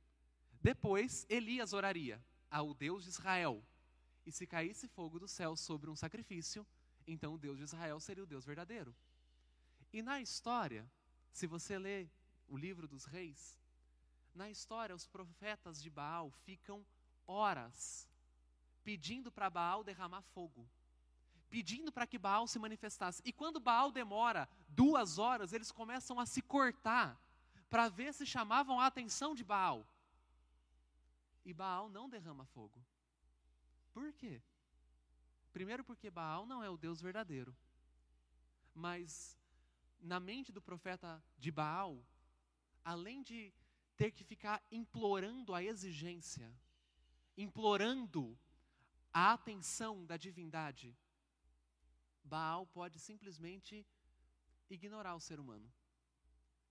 Depois, 0.63 1.27
Elias 1.29 1.73
oraria 1.73 2.25
ao 2.49 2.73
Deus 2.73 3.03
de 3.03 3.11
Israel. 3.11 3.61
E 4.25 4.31
se 4.31 4.47
caísse 4.47 4.87
fogo 4.87 5.19
do 5.19 5.27
céu 5.27 5.57
sobre 5.57 5.91
um 5.91 5.97
sacrifício, 5.97 6.65
então 7.07 7.35
o 7.35 7.39
Deus 7.39 7.59
de 7.59 7.65
Israel 7.65 7.99
seria 7.99 8.23
o 8.23 8.27
Deus 8.27 8.45
verdadeiro. 8.45 8.95
E 9.93 10.03
na 10.03 10.21
história, 10.21 10.89
se 11.33 11.47
você 11.47 11.79
ler 11.79 12.09
o 12.47 12.57
livro 12.57 12.87
dos 12.87 13.05
reis, 13.05 13.59
na 14.35 14.49
história 14.49 14.95
os 14.95 15.07
profetas 15.07 15.83
de 15.83 15.91
Baal 15.91 16.31
ficam 16.31 16.87
horas 17.27 18.09
pedindo 18.85 19.33
para 19.33 19.51
Baal 19.51 19.83
derramar 19.83 20.23
fogo, 20.23 20.69
pedindo 21.49 21.91
para 21.91 22.07
que 22.07 22.19
Baal 22.19 22.47
se 22.47 22.59
manifestasse. 22.59 23.23
E 23.25 23.33
quando 23.33 23.61
Baal 23.61 23.91
demora 23.91 24.49
duas 24.69 25.19
horas, 25.19 25.53
eles 25.53 25.73
começam 25.73 26.21
a 26.21 26.27
se 26.27 26.43
cortar 26.43 27.19
para 27.69 27.89
ver 27.89 28.15
se 28.15 28.25
chamavam 28.25 28.81
a 28.81 28.87
atenção 28.87 29.35
de 29.35 29.45
Baal. 29.45 29.87
E 31.45 31.53
Baal 31.53 31.89
não 31.89 32.09
derrama 32.09 32.45
fogo. 32.47 32.85
Por 33.93 34.13
quê? 34.13 34.43
Primeiro, 35.53 35.83
porque 35.83 36.11
Baal 36.11 36.47
não 36.47 36.63
é 36.63 36.71
o 36.71 36.77
Deus 36.77 37.01
verdadeiro. 37.01 37.57
Mas, 38.75 39.37
na 40.01 40.21
mente 40.21 40.53
do 40.53 40.61
profeta 40.61 41.23
de 41.39 41.51
Baal, 41.51 42.01
além 42.85 43.23
de 43.23 43.53
ter 43.97 44.13
que 44.13 44.23
ficar 44.23 44.63
implorando 44.71 45.55
a 45.55 45.63
exigência, 45.63 46.53
implorando 47.37 48.39
a 49.13 49.33
atenção 49.33 50.07
da 50.07 50.17
divindade, 50.17 50.97
Baal 52.35 52.67
pode 52.79 52.99
simplesmente 53.09 53.75
ignorar 54.77 55.15
o 55.17 55.25
ser 55.29 55.39
humano. 55.41 55.69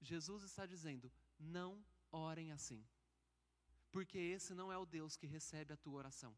Jesus 0.09 0.43
está 0.43 0.65
dizendo: 0.73 1.11
não 1.39 1.83
orem 2.11 2.51
assim, 2.57 2.81
porque 3.91 4.19
esse 4.35 4.53
não 4.53 4.71
é 4.71 4.77
o 4.77 4.85
Deus 4.97 5.17
que 5.17 5.27
recebe 5.37 5.73
a 5.73 5.77
tua 5.77 5.97
oração. 6.03 6.33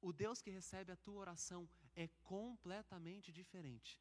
O 0.00 0.12
Deus 0.12 0.40
que 0.40 0.50
recebe 0.50 0.92
a 0.92 0.96
tua 0.96 1.20
oração 1.24 1.68
é 1.94 2.08
completamente 2.22 3.32
diferente. 3.32 4.00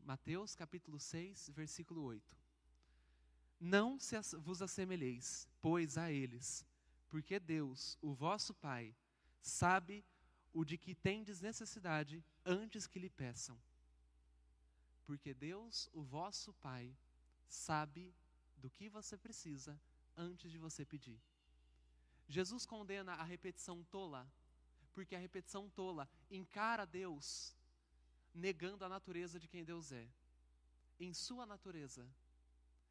Mateus 0.00 0.54
capítulo 0.54 0.98
6, 0.98 1.50
versículo 1.50 2.02
8. 2.02 2.36
Não 3.60 3.98
se 3.98 4.16
vos 4.38 4.62
assemelheis, 4.62 5.48
pois, 5.60 5.98
a 5.98 6.10
eles, 6.10 6.64
porque 7.08 7.38
Deus, 7.40 7.98
o 8.00 8.14
vosso 8.14 8.54
Pai, 8.54 8.94
sabe 9.40 10.04
o 10.58 10.64
de 10.64 10.76
que 10.76 10.92
tendes 10.92 11.40
necessidade 11.40 12.16
antes 12.44 12.84
que 12.84 12.98
lhe 12.98 13.08
peçam. 13.08 13.56
Porque 15.06 15.32
Deus, 15.32 15.88
o 15.92 16.02
vosso 16.02 16.52
Pai, 16.54 16.86
sabe 17.46 18.12
do 18.56 18.68
que 18.68 18.88
você 18.88 19.16
precisa 19.16 19.80
antes 20.16 20.50
de 20.50 20.58
você 20.58 20.84
pedir. 20.84 21.20
Jesus 22.28 22.66
condena 22.66 23.12
a 23.12 23.22
repetição 23.22 23.84
tola, 23.84 24.28
porque 24.92 25.14
a 25.14 25.20
repetição 25.20 25.70
tola 25.70 26.10
encara 26.28 26.84
Deus 26.84 27.56
negando 28.34 28.84
a 28.84 28.88
natureza 28.88 29.38
de 29.38 29.46
quem 29.46 29.64
Deus 29.64 29.92
é. 29.92 30.08
Em 30.98 31.14
sua 31.14 31.46
natureza, 31.46 32.04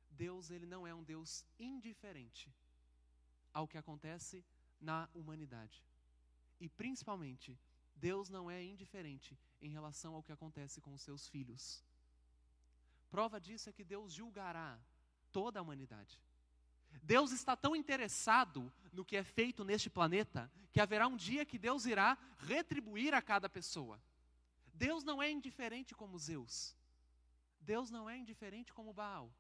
Deus 0.10 0.50
ele 0.52 0.66
não 0.66 0.88
é 0.88 0.96
um 0.96 1.04
Deus 1.04 1.44
indiferente 1.60 2.50
ao 3.54 3.68
que 3.68 3.78
acontece 3.78 4.42
na 4.80 5.10
humanidade. 5.14 5.87
E 6.60 6.68
principalmente, 6.70 7.58
Deus 7.96 8.30
não 8.30 8.50
é 8.50 8.64
indiferente 8.64 9.38
em 9.62 9.70
relação 9.70 10.16
ao 10.16 10.24
que 10.24 10.32
acontece 10.32 10.82
com 10.82 10.94
os 10.94 11.02
seus 11.02 11.28
filhos. 11.28 11.84
Prova 13.10 13.40
disso 13.40 13.70
é 13.70 13.74
que 13.74 13.84
Deus 13.84 14.14
julgará 14.14 14.80
toda 15.32 15.60
a 15.60 15.62
humanidade. 15.62 16.20
Deus 17.04 17.32
está 17.32 17.56
tão 17.56 17.76
interessado 17.76 18.72
no 18.92 19.06
que 19.06 19.18
é 19.18 19.24
feito 19.24 19.64
neste 19.64 19.90
planeta 19.90 20.52
que 20.72 20.82
haverá 20.82 21.08
um 21.08 21.16
dia 21.16 21.46
que 21.46 21.58
Deus 21.58 21.86
irá 21.86 22.18
retribuir 22.40 23.14
a 23.14 23.22
cada 23.22 23.50
pessoa. 23.50 24.02
Deus 24.74 25.04
não 25.04 25.22
é 25.22 25.32
indiferente 25.32 25.96
como 25.96 26.20
Zeus. 26.20 26.76
Deus 27.60 27.90
não 27.90 28.10
é 28.10 28.18
indiferente 28.18 28.74
como 28.74 28.94
Baal. 28.94 29.32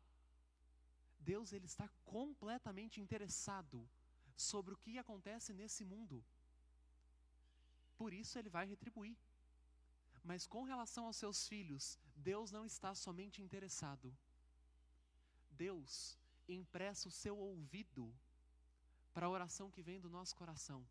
Deus 1.19 1.53
ele 1.53 1.65
está 1.65 1.89
completamente 2.05 3.01
interessado 3.01 3.87
sobre 4.35 4.73
o 4.73 4.77
que 4.77 4.97
acontece 4.97 5.53
nesse 5.53 5.83
mundo. 5.83 6.23
Por 7.97 8.13
isso 8.13 8.37
ele 8.37 8.49
vai 8.49 8.65
retribuir. 8.65 9.17
Mas 10.23 10.45
com 10.45 10.63
relação 10.63 11.05
aos 11.05 11.17
seus 11.17 11.47
filhos, 11.47 11.97
Deus 12.15 12.51
não 12.51 12.65
está 12.65 12.93
somente 12.93 13.41
interessado. 13.41 14.15
Deus 15.51 16.17
empresta 16.47 17.07
o 17.07 17.11
seu 17.11 17.37
ouvido 17.37 18.13
para 19.13 19.25
a 19.25 19.29
oração 19.29 19.71
que 19.71 19.81
vem 19.81 19.99
do 19.99 20.09
nosso 20.09 20.35
coração. 20.35 20.85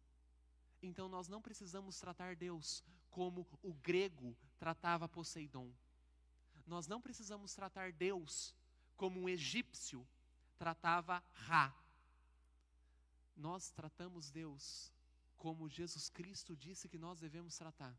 Então 0.82 1.08
nós 1.08 1.28
não 1.28 1.40
precisamos 1.40 1.98
tratar 1.98 2.34
Deus 2.34 2.82
como 3.10 3.46
o 3.62 3.72
grego 3.74 4.36
tratava 4.58 5.08
Poseidon. 5.08 5.72
Nós 6.66 6.86
não 6.86 7.00
precisamos 7.00 7.54
tratar 7.54 7.92
Deus 7.92 8.54
como 8.96 9.20
um 9.20 9.28
egípcio 9.28 10.06
tratava 10.58 11.22
Ra. 11.32 11.74
Nós 13.36 13.70
tratamos 13.70 14.30
Deus 14.30 14.92
como 15.36 15.68
Jesus 15.68 16.08
Cristo 16.08 16.56
disse 16.56 16.88
que 16.88 16.98
nós 16.98 17.20
devemos 17.20 17.56
tratar. 17.56 17.96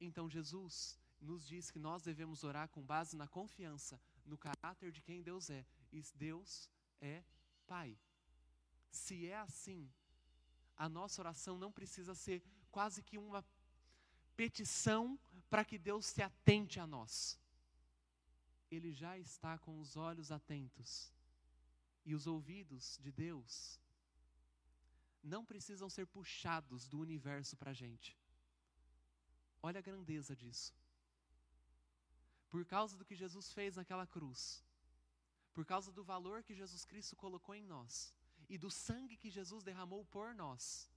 Então 0.00 0.28
Jesus 0.28 0.98
nos 1.20 1.46
diz 1.46 1.70
que 1.70 1.78
nós 1.78 2.02
devemos 2.02 2.44
orar 2.44 2.68
com 2.68 2.82
base 2.82 3.16
na 3.16 3.28
confiança 3.28 4.00
no 4.24 4.38
caráter 4.38 4.90
de 4.90 5.02
quem 5.02 5.22
Deus 5.22 5.50
é. 5.50 5.64
E 5.92 6.02
Deus 6.14 6.68
é 7.00 7.22
Pai. 7.66 7.96
Se 8.90 9.26
é 9.26 9.36
assim, 9.38 9.90
a 10.76 10.88
nossa 10.88 11.20
oração 11.20 11.58
não 11.58 11.70
precisa 11.70 12.14
ser 12.14 12.42
quase 12.70 13.02
que 13.02 13.18
uma 13.18 13.44
petição 14.36 15.18
para 15.48 15.64
que 15.64 15.78
Deus 15.78 16.06
se 16.06 16.22
atente 16.22 16.80
a 16.80 16.86
nós. 16.86 17.38
Ele 18.70 18.92
já 18.92 19.18
está 19.18 19.58
com 19.58 19.78
os 19.80 19.96
olhos 19.96 20.30
atentos 20.30 21.12
e 22.04 22.14
os 22.14 22.26
ouvidos 22.26 22.98
de 22.98 23.10
Deus 23.10 23.78
não 25.22 25.44
precisam 25.44 25.88
ser 25.88 26.06
puxados 26.06 26.88
do 26.88 26.98
universo 26.98 27.56
para 27.56 27.70
a 27.70 27.74
gente. 27.74 28.16
Olha 29.62 29.78
a 29.78 29.82
grandeza 29.82 30.34
disso. 30.34 30.74
Por 32.48 32.64
causa 32.64 32.96
do 32.96 33.04
que 33.04 33.14
Jesus 33.14 33.52
fez 33.52 33.76
naquela 33.76 34.06
cruz, 34.06 34.64
por 35.52 35.64
causa 35.64 35.92
do 35.92 36.02
valor 36.02 36.42
que 36.42 36.54
Jesus 36.54 36.84
Cristo 36.84 37.14
colocou 37.14 37.54
em 37.54 37.62
nós 37.62 38.14
e 38.48 38.56
do 38.58 38.70
sangue 38.70 39.16
que 39.16 39.30
Jesus 39.30 39.62
derramou 39.62 40.04
por 40.06 40.34
nós, 40.34 40.90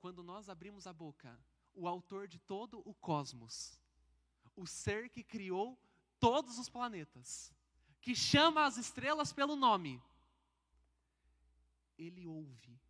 quando 0.00 0.22
nós 0.22 0.48
abrimos 0.48 0.86
a 0.86 0.92
boca, 0.92 1.38
o 1.74 1.86
autor 1.86 2.26
de 2.26 2.38
todo 2.38 2.82
o 2.88 2.94
cosmos, 2.94 3.78
o 4.56 4.66
ser 4.66 5.10
que 5.10 5.22
criou 5.22 5.78
todos 6.18 6.58
os 6.58 6.68
planetas, 6.68 7.52
que 8.00 8.14
chama 8.14 8.64
as 8.64 8.76
estrelas 8.76 9.32
pelo 9.32 9.56
nome, 9.56 10.02
ele 11.98 12.26
ouve 12.26 12.80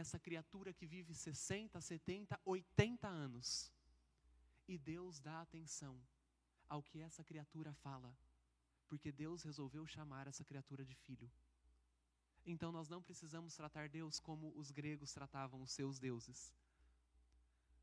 essa 0.00 0.18
criatura 0.18 0.72
que 0.72 0.86
vive 0.86 1.14
60, 1.14 1.80
70, 1.80 2.40
80 2.44 3.08
anos. 3.08 3.72
E 4.66 4.76
Deus 4.78 5.20
dá 5.20 5.40
atenção 5.40 6.00
ao 6.68 6.82
que 6.82 7.00
essa 7.00 7.22
criatura 7.24 7.72
fala, 7.74 8.16
porque 8.88 9.10
Deus 9.12 9.42
resolveu 9.42 9.86
chamar 9.86 10.26
essa 10.26 10.44
criatura 10.44 10.84
de 10.84 10.94
filho. 10.94 11.30
Então 12.44 12.72
nós 12.72 12.88
não 12.88 13.02
precisamos 13.02 13.54
tratar 13.54 13.88
Deus 13.88 14.18
como 14.18 14.52
os 14.56 14.70
gregos 14.70 15.12
tratavam 15.12 15.62
os 15.62 15.72
seus 15.72 15.98
deuses. 15.98 16.54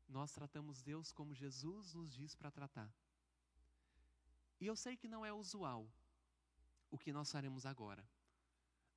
Nós 0.08 0.32
tratamos 0.32 0.82
Deus 0.82 1.12
como 1.12 1.34
Jesus 1.34 1.94
nos 1.94 2.12
diz 2.14 2.34
para 2.34 2.50
tratar. 2.50 2.90
E 4.60 4.66
eu 4.66 4.74
sei 4.74 4.96
que 4.96 5.06
não 5.06 5.24
é 5.24 5.32
usual 5.32 5.88
o 6.90 6.98
que 6.98 7.12
nós 7.12 7.30
faremos 7.30 7.64
agora, 7.66 8.04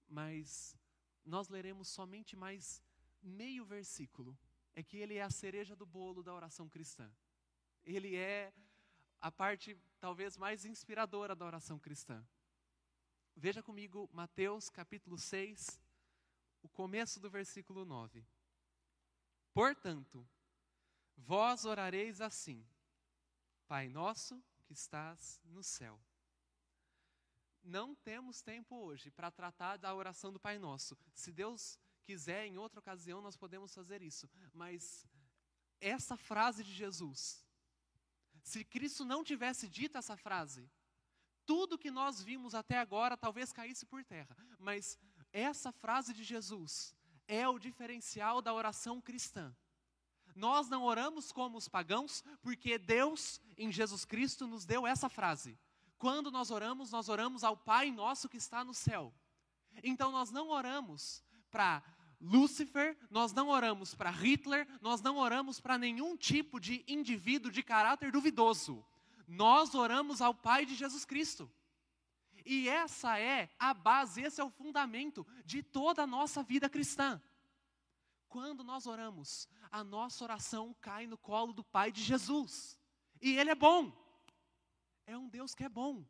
mas 0.07 0.75
nós 1.25 1.49
leremos 1.49 1.87
somente 1.89 2.35
mais 2.35 2.81
meio 3.21 3.65
versículo 3.65 4.37
é 4.75 4.83
que 4.83 4.97
ele 4.97 5.15
é 5.15 5.21
a 5.21 5.29
cereja 5.29 5.75
do 5.75 5.85
bolo 5.85 6.23
da 6.23 6.33
oração 6.33 6.67
cristã. 6.69 7.11
Ele 7.83 8.15
é 8.15 8.53
a 9.19 9.31
parte 9.31 9.77
talvez 9.99 10.37
mais 10.37 10.65
inspiradora 10.65 11.35
da 11.35 11.45
oração 11.45 11.77
cristã. 11.77 12.25
Veja 13.35 13.61
comigo 13.61 14.09
Mateus 14.11 14.69
capítulo 14.69 15.17
6, 15.17 15.79
o 16.61 16.69
começo 16.69 17.19
do 17.19 17.29
versículo 17.29 17.85
9. 17.85 18.25
Portanto, 19.53 20.27
vós 21.15 21.65
orareis 21.65 22.21
assim: 22.21 22.65
Pai 23.67 23.89
nosso 23.89 24.43
que 24.63 24.73
estás 24.73 25.39
no 25.45 25.63
céu. 25.63 25.99
Não 27.63 27.93
temos 27.93 28.41
tempo 28.41 28.75
hoje 28.75 29.11
para 29.11 29.29
tratar 29.29 29.77
da 29.77 29.93
oração 29.93 30.33
do 30.33 30.39
Pai 30.39 30.57
Nosso. 30.57 30.97
Se 31.13 31.31
Deus 31.31 31.79
quiser, 32.01 32.45
em 32.45 32.57
outra 32.57 32.79
ocasião, 32.79 33.21
nós 33.21 33.35
podemos 33.35 33.73
fazer 33.73 34.01
isso. 34.01 34.29
Mas 34.53 35.05
essa 35.79 36.17
frase 36.17 36.63
de 36.63 36.73
Jesus, 36.73 37.45
se 38.43 38.63
Cristo 38.63 39.05
não 39.05 39.23
tivesse 39.23 39.67
dito 39.67 39.97
essa 39.97 40.17
frase, 40.17 40.69
tudo 41.45 41.77
que 41.77 41.91
nós 41.91 42.21
vimos 42.21 42.53
até 42.53 42.77
agora 42.77 43.17
talvez 43.17 43.51
caísse 43.51 43.85
por 43.85 44.03
terra. 44.03 44.35
Mas 44.59 44.97
essa 45.33 45.71
frase 45.71 46.13
de 46.13 46.23
Jesus 46.23 46.95
é 47.27 47.47
o 47.47 47.59
diferencial 47.59 48.41
da 48.41 48.53
oração 48.53 49.01
cristã. 49.01 49.55
Nós 50.35 50.69
não 50.69 50.83
oramos 50.83 51.31
como 51.31 51.57
os 51.57 51.67
pagãos, 51.67 52.23
porque 52.41 52.77
Deus, 52.77 53.41
em 53.57 53.71
Jesus 53.71 54.05
Cristo, 54.05 54.47
nos 54.47 54.65
deu 54.65 54.87
essa 54.87 55.09
frase. 55.09 55.57
Quando 55.97 56.31
nós 56.31 56.51
oramos, 56.51 56.91
nós 56.91 57.09
oramos 57.09 57.43
ao 57.43 57.55
Pai 57.55 57.91
nosso 57.91 58.29
que 58.29 58.37
está 58.37 58.63
no 58.63 58.73
céu. 58.73 59.13
Então 59.83 60.11
nós 60.11 60.31
não 60.31 60.49
oramos 60.49 61.23
para 61.51 61.83
Lúcifer, 62.19 62.97
nós 63.09 63.33
não 63.33 63.49
oramos 63.49 63.93
para 63.93 64.09
Hitler, 64.09 64.67
nós 64.79 65.01
não 65.01 65.17
oramos 65.17 65.59
para 65.59 65.77
nenhum 65.77 66.15
tipo 66.15 66.59
de 66.59 66.83
indivíduo 66.87 67.51
de 67.51 67.61
caráter 67.61 68.11
duvidoso. 68.11 68.85
Nós 69.27 69.75
oramos 69.75 70.21
ao 70.21 70.33
Pai 70.33 70.65
de 70.65 70.75
Jesus 70.75 71.03
Cristo. 71.03 71.51
E 72.45 72.69
essa 72.69 73.19
é 73.19 73.49
a 73.59 73.73
base, 73.73 74.21
esse 74.21 74.39
é 74.39 74.43
o 74.43 74.49
fundamento 74.49 75.25
de 75.45 75.61
toda 75.61 76.03
a 76.03 76.07
nossa 76.07 76.41
vida 76.43 76.69
cristã. 76.69 77.21
Quando 78.27 78.63
nós 78.63 78.87
oramos, 78.87 79.47
a 79.71 79.83
nossa 79.83 80.23
oração 80.23 80.75
cai 80.79 81.05
no 81.05 81.17
colo 81.17 81.53
do 81.53 81.63
Pai 81.63 81.91
de 81.91 82.01
Jesus. 82.01 82.79
E 83.21 83.37
Ele 83.37 83.49
é 83.49 83.55
bom. 83.55 83.91
É 85.05 85.17
um 85.17 85.27
Deus 85.27 85.53
que 85.53 85.63
é 85.63 85.69
bom. 85.69 86.05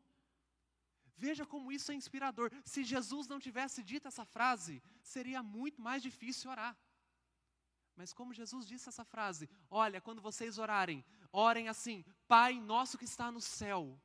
Veja 1.25 1.45
como 1.45 1.71
isso 1.71 1.91
é 1.91 1.95
inspirador. 1.95 2.49
Se 2.65 2.83
Jesus 2.83 3.27
não 3.27 3.39
tivesse 3.39 3.83
dito 3.83 4.07
essa 4.07 4.25
frase, 4.25 4.81
seria 5.03 5.43
muito 5.43 5.79
mais 5.79 6.01
difícil 6.01 6.49
orar. 6.49 6.75
Mas 7.95 8.11
como 8.11 8.33
Jesus 8.33 8.65
disse 8.71 8.89
essa 8.89 9.05
frase, 9.05 9.47
olha, 9.69 10.01
quando 10.01 10.19
vocês 10.19 10.57
orarem, 10.57 11.05
orem 11.31 11.67
assim: 11.69 12.03
Pai 12.27 12.59
nosso 12.59 12.97
que 12.97 13.05
está 13.05 13.31
no 13.31 13.39
céu. 13.39 14.01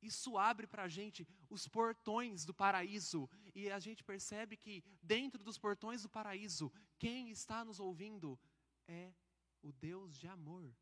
Isso 0.00 0.38
abre 0.38 0.66
para 0.66 0.84
a 0.84 0.88
gente 0.88 1.28
os 1.50 1.68
portões 1.68 2.46
do 2.46 2.54
paraíso, 2.54 3.28
e 3.54 3.70
a 3.70 3.78
gente 3.78 4.02
percebe 4.02 4.56
que 4.56 4.82
dentro 5.02 5.44
dos 5.44 5.58
portões 5.58 6.02
do 6.02 6.08
paraíso, 6.08 6.72
quem 6.98 7.30
está 7.30 7.62
nos 7.62 7.78
ouvindo 7.78 8.40
é 8.88 9.12
o 9.60 9.70
Deus 9.70 10.16
de 10.18 10.26
amor. 10.26 10.74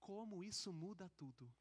Como 0.00 0.42
isso 0.42 0.72
muda 0.72 1.10
tudo 1.10 1.52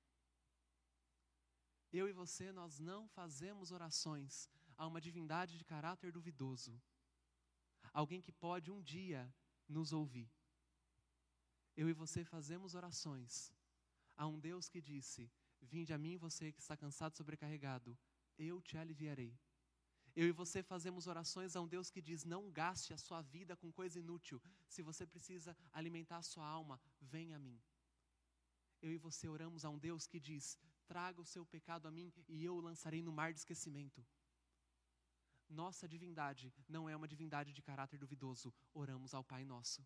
eu 1.92 2.08
e 2.08 2.14
você, 2.14 2.52
nós 2.52 2.80
não 2.80 3.08
fazemos 3.10 3.72
orações 3.72 4.50
a 4.78 4.88
uma 4.88 5.02
divindade 5.02 5.58
de 5.58 5.66
caráter 5.66 6.12
duvidoso. 6.12 6.82
Alguém 7.94 8.22
que 8.22 8.32
pode 8.32 8.72
um 8.72 8.82
dia 8.82 9.22
nos 9.68 9.92
ouvir. 9.92 10.30
Eu 11.76 11.90
e 11.90 11.94
você 11.94 12.24
fazemos 12.24 12.76
orações 12.76 13.54
a 14.16 14.26
um 14.28 14.40
Deus 14.40 14.70
que 14.70 14.82
disse: 14.82 15.30
Vinde 15.62 15.94
a 15.94 15.98
mim, 15.98 16.18
você 16.18 16.52
que 16.52 16.60
está 16.60 16.76
cansado 16.78 17.14
e 17.14 17.18
sobrecarregado, 17.18 17.98
eu 18.38 18.62
te 18.62 18.78
aliviarei. 18.78 19.38
Eu 20.16 20.28
e 20.28 20.32
você 20.32 20.62
fazemos 20.62 21.08
orações 21.08 21.56
a 21.56 21.62
um 21.62 21.68
Deus 21.68 21.90
que 21.90 22.02
diz: 22.02 22.24
Não 22.24 22.52
gaste 22.52 22.94
a 22.94 22.98
sua 22.98 23.22
vida 23.22 23.56
com 23.56 23.72
coisa 23.72 24.00
inútil. 24.00 24.42
Se 24.68 24.82
você 24.82 25.06
precisa 25.06 25.56
alimentar 25.72 26.18
a 26.18 26.24
sua 26.24 26.46
alma, 26.46 26.80
venha 27.00 27.36
a 27.36 27.40
mim. 27.40 27.62
Eu 28.82 28.92
e 28.92 28.98
você 28.98 29.28
oramos 29.28 29.64
a 29.64 29.70
um 29.70 29.78
Deus 29.78 30.08
que 30.08 30.20
diz: 30.20 30.58
traga 30.92 31.22
o 31.22 31.26
seu 31.34 31.46
pecado 31.46 31.88
a 31.88 31.92
mim 31.98 32.08
e 32.28 32.44
eu 32.44 32.54
o 32.56 32.64
lançarei 32.70 33.02
no 33.02 33.14
mar 33.14 33.32
de 33.32 33.40
esquecimento. 33.40 34.06
Nossa 35.62 35.88
divindade 35.88 36.54
não 36.68 36.90
é 36.90 36.94
uma 36.94 37.08
divindade 37.08 37.54
de 37.54 37.62
caráter 37.62 37.98
duvidoso. 37.98 38.54
Oramos 38.74 39.14
ao 39.14 39.24
Pai 39.24 39.46
Nosso. 39.46 39.82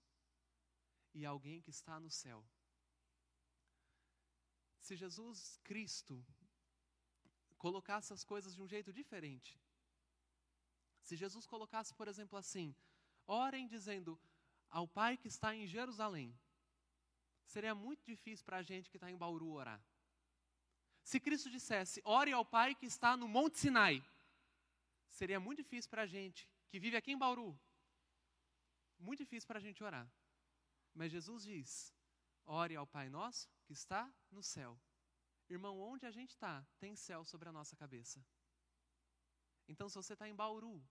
E 1.13 1.23
alguém 1.23 1.61
que 1.61 1.69
está 1.69 1.99
no 1.99 2.09
céu. 2.09 2.43
Se 4.79 4.95
Jesus 4.95 5.59
Cristo 5.63 6.25
colocasse 7.65 8.11
as 8.11 8.23
coisas 8.23 8.55
de 8.55 8.61
um 8.63 8.67
jeito 8.67 8.91
diferente, 8.91 9.61
se 11.01 11.15
Jesus 11.15 11.45
colocasse, 11.45 11.93
por 11.93 12.07
exemplo, 12.07 12.35
assim: 12.35 12.75
orem 13.27 13.67
dizendo 13.67 14.19
ao 14.71 14.87
Pai 14.87 15.17
que 15.17 15.27
está 15.27 15.55
em 15.55 15.67
Jerusalém, 15.67 16.35
seria 17.45 17.75
muito 17.75 18.03
difícil 18.03 18.43
para 18.43 18.57
a 18.57 18.63
gente 18.63 18.89
que 18.89 18.97
está 18.97 19.11
em 19.11 19.17
Bauru 19.25 19.51
orar. 19.51 19.83
Se 21.09 21.19
Cristo 21.19 21.51
dissesse, 21.51 22.01
ore 22.03 22.31
ao 22.31 22.43
Pai 22.43 22.73
que 22.73 22.87
está 22.87 23.15
no 23.15 23.27
Monte 23.27 23.59
Sinai, 23.59 24.03
seria 25.07 25.39
muito 25.39 25.61
difícil 25.61 25.87
para 25.87 26.01
a 26.01 26.07
gente, 26.07 26.49
que 26.67 26.79
vive 26.79 26.97
aqui 26.97 27.11
em 27.11 27.17
Bauru, 27.17 27.55
muito 28.97 29.19
difícil 29.19 29.47
para 29.47 29.59
a 29.59 29.61
gente 29.61 29.83
orar. 29.83 30.11
Mas 30.95 31.11
Jesus 31.11 31.43
diz, 31.43 31.93
ore 32.43 32.75
ao 32.75 32.87
Pai 32.87 33.07
nosso 33.07 33.47
que 33.65 33.73
está 33.73 34.11
no 34.31 34.41
céu. 34.41 34.75
Irmão, 35.47 35.79
onde 35.79 36.07
a 36.07 36.11
gente 36.11 36.31
está, 36.31 36.65
tem 36.79 36.95
céu 36.95 37.23
sobre 37.23 37.47
a 37.49 37.51
nossa 37.51 37.75
cabeça. 37.75 38.19
Então, 39.67 39.87
se 39.87 39.95
você 40.01 40.13
está 40.13 40.27
em 40.27 40.33
Bauru, 40.33 40.83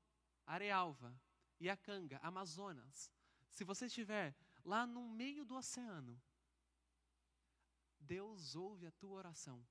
Arealva, 0.46 1.12
Iacanga, 1.59 2.20
Amazonas, 2.22 3.11
se 3.50 3.64
você 3.64 3.87
estiver 3.87 4.33
lá 4.64 4.87
no 4.87 5.09
meio 5.09 5.44
do 5.44 5.57
oceano, 5.57 6.22
Deus 7.98 8.55
ouve 8.55 8.87
a 8.87 8.92
tua 8.92 9.16
oração. 9.16 9.66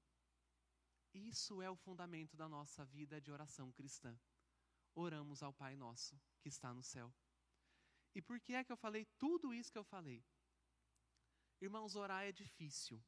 Isso 1.14 1.62
é 1.62 1.70
o 1.70 1.76
fundamento 1.76 2.36
da 2.36 2.50
nossa 2.50 2.84
vida 2.86 3.22
de 3.22 3.32
oração 3.32 3.72
cristã. 3.72 4.18
Oramos 4.96 5.44
ao 5.44 5.54
Pai 5.54 5.76
Nosso 5.76 6.20
que 6.42 6.50
está 6.50 6.74
no 6.74 6.84
céu. 6.84 7.14
E 8.16 8.22
por 8.22 8.40
que 8.40 8.54
é 8.54 8.64
que 8.64 8.72
eu 8.72 8.78
falei 8.78 9.06
tudo 9.18 9.54
isso 9.54 9.72
que 9.72 9.78
eu 9.78 9.84
falei? 9.84 10.24
Irmãos, 11.62 11.96
orar 11.96 12.24
é 12.24 12.32
difícil. 12.32 13.04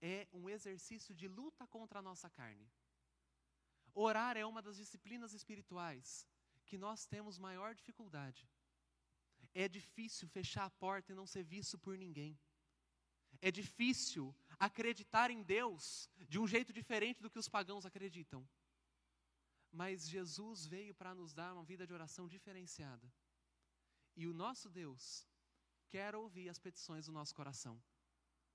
É 0.00 0.26
um 0.32 0.48
exercício 0.48 1.14
de 1.14 1.28
luta 1.28 1.66
contra 1.66 1.98
a 1.98 2.02
nossa 2.02 2.28
carne. 2.30 2.70
Orar 3.94 4.36
é 4.36 4.44
uma 4.46 4.62
das 4.62 4.76
disciplinas 4.76 5.32
espirituais 5.34 6.26
que 6.64 6.78
nós 6.78 7.06
temos 7.06 7.38
maior 7.38 7.74
dificuldade. 7.74 8.48
É 9.54 9.68
difícil 9.68 10.28
fechar 10.28 10.64
a 10.64 10.70
porta 10.70 11.12
e 11.12 11.14
não 11.14 11.26
ser 11.26 11.42
visto 11.42 11.78
por 11.78 11.98
ninguém. 11.98 12.38
É 13.40 13.50
difícil 13.50 14.34
acreditar 14.60 15.30
em 15.30 15.42
Deus 15.42 16.08
de 16.28 16.38
um 16.38 16.46
jeito 16.46 16.70
diferente 16.70 17.22
do 17.22 17.30
que 17.30 17.38
os 17.38 17.48
pagãos 17.48 17.86
acreditam. 17.86 18.46
Mas 19.72 20.06
Jesus 20.06 20.66
veio 20.66 20.94
para 20.94 21.14
nos 21.14 21.32
dar 21.32 21.54
uma 21.54 21.64
vida 21.64 21.86
de 21.86 21.94
oração 21.94 22.28
diferenciada. 22.28 23.10
E 24.14 24.26
o 24.26 24.34
nosso 24.34 24.68
Deus 24.68 25.26
quer 25.88 26.14
ouvir 26.14 26.50
as 26.50 26.58
petições 26.58 27.06
do 27.06 27.12
nosso 27.12 27.34
coração. 27.34 27.82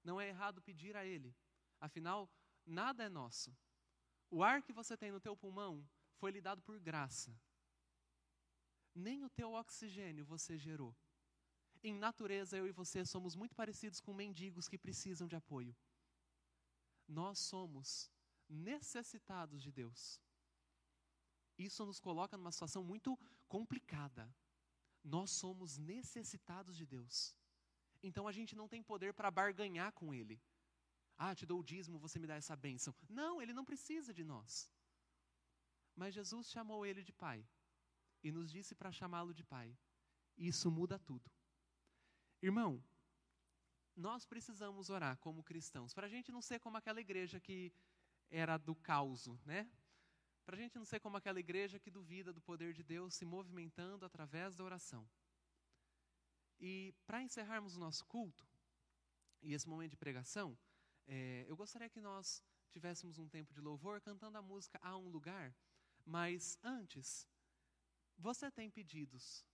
Não 0.03 0.21
é 0.21 0.29
errado 0.29 0.61
pedir 0.61 0.95
a 0.95 1.03
Ele. 1.03 1.35
Afinal, 1.79 2.29
nada 2.63 3.03
é 3.03 3.09
nosso. 3.09 3.57
O 4.29 4.43
ar 4.43 4.61
que 4.61 4.73
você 4.73 4.95
tem 4.95 5.11
no 5.11 5.19
teu 5.19 5.35
pulmão 5.35 5.83
foi 6.17 6.29
lhe 6.31 6.41
dado 6.41 6.61
por 6.61 6.79
graça. 6.79 7.35
Nem 8.93 9.23
o 9.23 9.29
teu 9.29 9.53
oxigênio 9.53 10.23
você 10.23 10.56
gerou. 10.58 10.95
Em 11.83 11.95
natureza, 11.95 12.58
eu 12.58 12.67
e 12.67 12.71
você 12.71 13.03
somos 13.06 13.35
muito 13.35 13.56
parecidos 13.56 13.99
com 13.99 14.13
mendigos 14.13 14.67
que 14.67 14.77
precisam 14.77 15.27
de 15.27 15.35
apoio. 15.35 15.75
Nós 17.08 17.39
somos 17.39 18.10
necessitados 18.47 19.62
de 19.62 19.71
Deus. 19.71 20.21
Isso 21.58 21.85
nos 21.85 21.99
coloca 21.99 22.37
numa 22.37 22.51
situação 22.51 22.83
muito 22.83 23.17
complicada. 23.47 24.33
Nós 25.03 25.31
somos 25.31 25.77
necessitados 25.77 26.75
de 26.75 26.85
Deus. 26.85 27.35
Então 28.01 28.27
a 28.27 28.31
gente 28.31 28.56
não 28.56 28.67
tem 28.67 28.83
poder 28.83 29.13
para 29.13 29.31
barganhar 29.31 29.91
com 29.93 30.13
Ele. 30.13 30.41
Ah, 31.17 31.33
te 31.33 31.45
dou 31.45 31.60
o 31.60 31.63
dízimo, 31.63 31.97
você 31.97 32.19
me 32.19 32.27
dá 32.27 32.35
essa 32.35 32.56
bênção. 32.56 32.93
Não, 33.08 33.41
Ele 33.41 33.53
não 33.53 33.63
precisa 33.63 34.13
de 34.13 34.23
nós. 34.23 34.69
Mas 35.95 36.13
Jesus 36.13 36.49
chamou 36.49 36.85
Ele 36.85 37.03
de 37.03 37.13
Pai 37.13 37.47
e 38.21 38.31
nos 38.31 38.51
disse 38.51 38.75
para 38.75 38.91
chamá-lo 38.91 39.33
de 39.33 39.43
Pai. 39.43 39.77
Isso 40.37 40.69
muda 40.69 40.99
tudo. 40.99 41.31
Irmão, 42.41 42.83
nós 43.96 44.25
precisamos 44.25 44.89
orar 44.89 45.17
como 45.17 45.43
cristãos, 45.43 45.93
para 45.93 46.08
a 46.08 46.10
gente 46.10 46.31
não 46.31 46.41
ser 46.41 46.60
como 46.60 46.77
aquela 46.77 47.00
igreja 47.00 47.39
que 47.39 47.71
era 48.29 48.58
do 48.58 48.75
caos, 48.75 49.27
né? 49.46 49.69
Para 50.46 50.56
a 50.56 50.60
gente 50.60 50.77
não 50.77 50.85
ser 50.85 51.00
como 51.00 51.17
aquela 51.17 51.39
igreja 51.39 51.79
que 51.79 51.89
duvida 51.89 52.33
do 52.33 52.41
poder 52.41 52.73
de 52.73 52.83
Deus 52.83 53.13
se 53.15 53.25
movimentando 53.25 54.06
através 54.06 54.56
da 54.56 54.63
oração. 54.63 55.08
E 56.60 56.93
para 57.06 57.21
encerrarmos 57.21 57.75
o 57.75 57.79
nosso 57.79 58.06
culto, 58.06 58.46
e 59.41 59.54
esse 59.54 59.67
momento 59.67 59.91
de 59.91 59.98
pregação, 59.98 60.58
É, 61.08 61.46
eu 61.48 61.56
gostaria 61.56 61.87
que 61.87 62.02
nós 62.02 62.41
tivéssemos 62.71 63.19
um 63.19 63.29
tempo 63.29 63.54
de 63.54 63.62
louvor 63.62 64.02
cantando 64.02 64.39
a 64.39 64.41
música 64.41 64.79
A 64.81 64.98
um 64.98 65.08
Lugar, 65.08 65.54
mas 66.04 66.58
antes, 66.63 67.27
você 68.17 68.50
tem 68.50 68.71
pedidos 68.71 69.46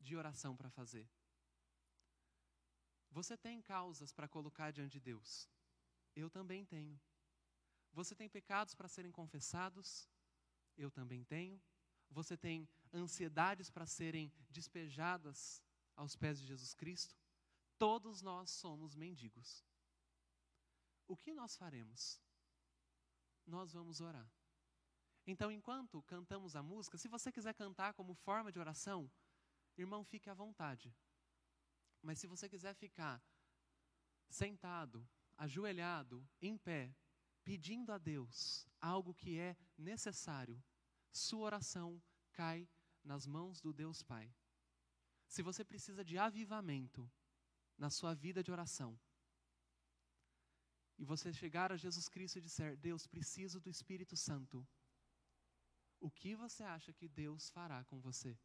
de 0.00 0.16
oração 0.16 0.56
para 0.56 0.68
fazer? 0.68 1.08
Você 3.14 3.36
tem 3.36 3.62
causas 3.62 4.12
para 4.12 4.26
colocar 4.26 4.72
diante 4.72 4.94
de 4.94 5.00
Deus? 5.00 5.48
Eu 6.16 6.28
também 6.28 6.64
tenho. 6.64 7.00
Você 7.92 8.12
tem 8.12 8.28
pecados 8.28 8.74
para 8.74 8.88
serem 8.88 9.12
confessados? 9.12 10.10
Eu 10.76 10.90
também 10.90 11.22
tenho. 11.22 11.62
Você 12.10 12.36
tem 12.36 12.68
ansiedades 12.92 13.70
para 13.70 13.86
serem 13.86 14.32
despejadas 14.50 15.62
aos 15.94 16.16
pés 16.16 16.40
de 16.40 16.46
Jesus 16.48 16.74
Cristo? 16.74 17.16
Todos 17.78 18.20
nós 18.20 18.50
somos 18.50 18.96
mendigos. 18.96 19.64
O 21.06 21.16
que 21.16 21.32
nós 21.32 21.56
faremos? 21.56 22.20
Nós 23.46 23.72
vamos 23.72 24.00
orar. 24.00 24.28
Então, 25.24 25.52
enquanto 25.52 26.02
cantamos 26.02 26.56
a 26.56 26.64
música, 26.64 26.98
se 26.98 27.06
você 27.06 27.30
quiser 27.30 27.54
cantar 27.54 27.94
como 27.94 28.12
forma 28.12 28.50
de 28.50 28.58
oração, 28.58 29.08
irmão, 29.76 30.02
fique 30.02 30.28
à 30.28 30.34
vontade. 30.34 30.92
Mas 32.04 32.18
se 32.18 32.26
você 32.26 32.46
quiser 32.50 32.74
ficar 32.74 33.16
sentado, 34.28 35.08
ajoelhado, 35.38 36.16
em 36.38 36.58
pé, 36.58 36.94
pedindo 37.42 37.90
a 37.90 37.98
Deus 37.98 38.68
algo 38.78 39.14
que 39.14 39.38
é 39.38 39.56
necessário, 39.78 40.62
sua 41.10 41.46
oração 41.46 41.90
cai 42.32 42.68
nas 43.02 43.26
mãos 43.26 43.62
do 43.62 43.72
Deus 43.72 44.02
Pai. 44.02 44.30
Se 45.26 45.40
você 45.42 45.64
precisa 45.64 46.04
de 46.04 46.18
avivamento 46.18 47.10
na 47.78 47.88
sua 47.88 48.12
vida 48.14 48.42
de 48.42 48.52
oração, 48.52 49.00
e 50.98 51.04
você 51.06 51.32
chegar 51.32 51.72
a 51.72 51.76
Jesus 51.84 52.06
Cristo 52.06 52.38
e 52.38 52.42
disser: 52.42 52.76
Deus, 52.76 53.06
preciso 53.06 53.58
do 53.58 53.70
Espírito 53.70 54.14
Santo, 54.14 54.68
o 55.98 56.10
que 56.10 56.36
você 56.36 56.62
acha 56.64 56.92
que 56.92 57.08
Deus 57.08 57.48
fará 57.48 57.82
com 57.84 57.98
você? 57.98 58.38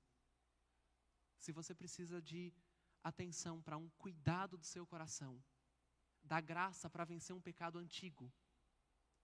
Se 1.38 1.52
você 1.52 1.76
precisa 1.76 2.22
de 2.22 2.54
atenção 3.04 3.62
para 3.62 3.78
um 3.78 3.90
cuidado 3.98 4.58
do 4.58 4.66
seu 4.66 4.86
coração, 4.86 5.42
da 6.24 6.40
graça 6.42 6.90
para 6.90 7.06
vencer 7.06 7.36
um 7.36 7.42
pecado 7.42 7.78
antigo, 7.80 8.32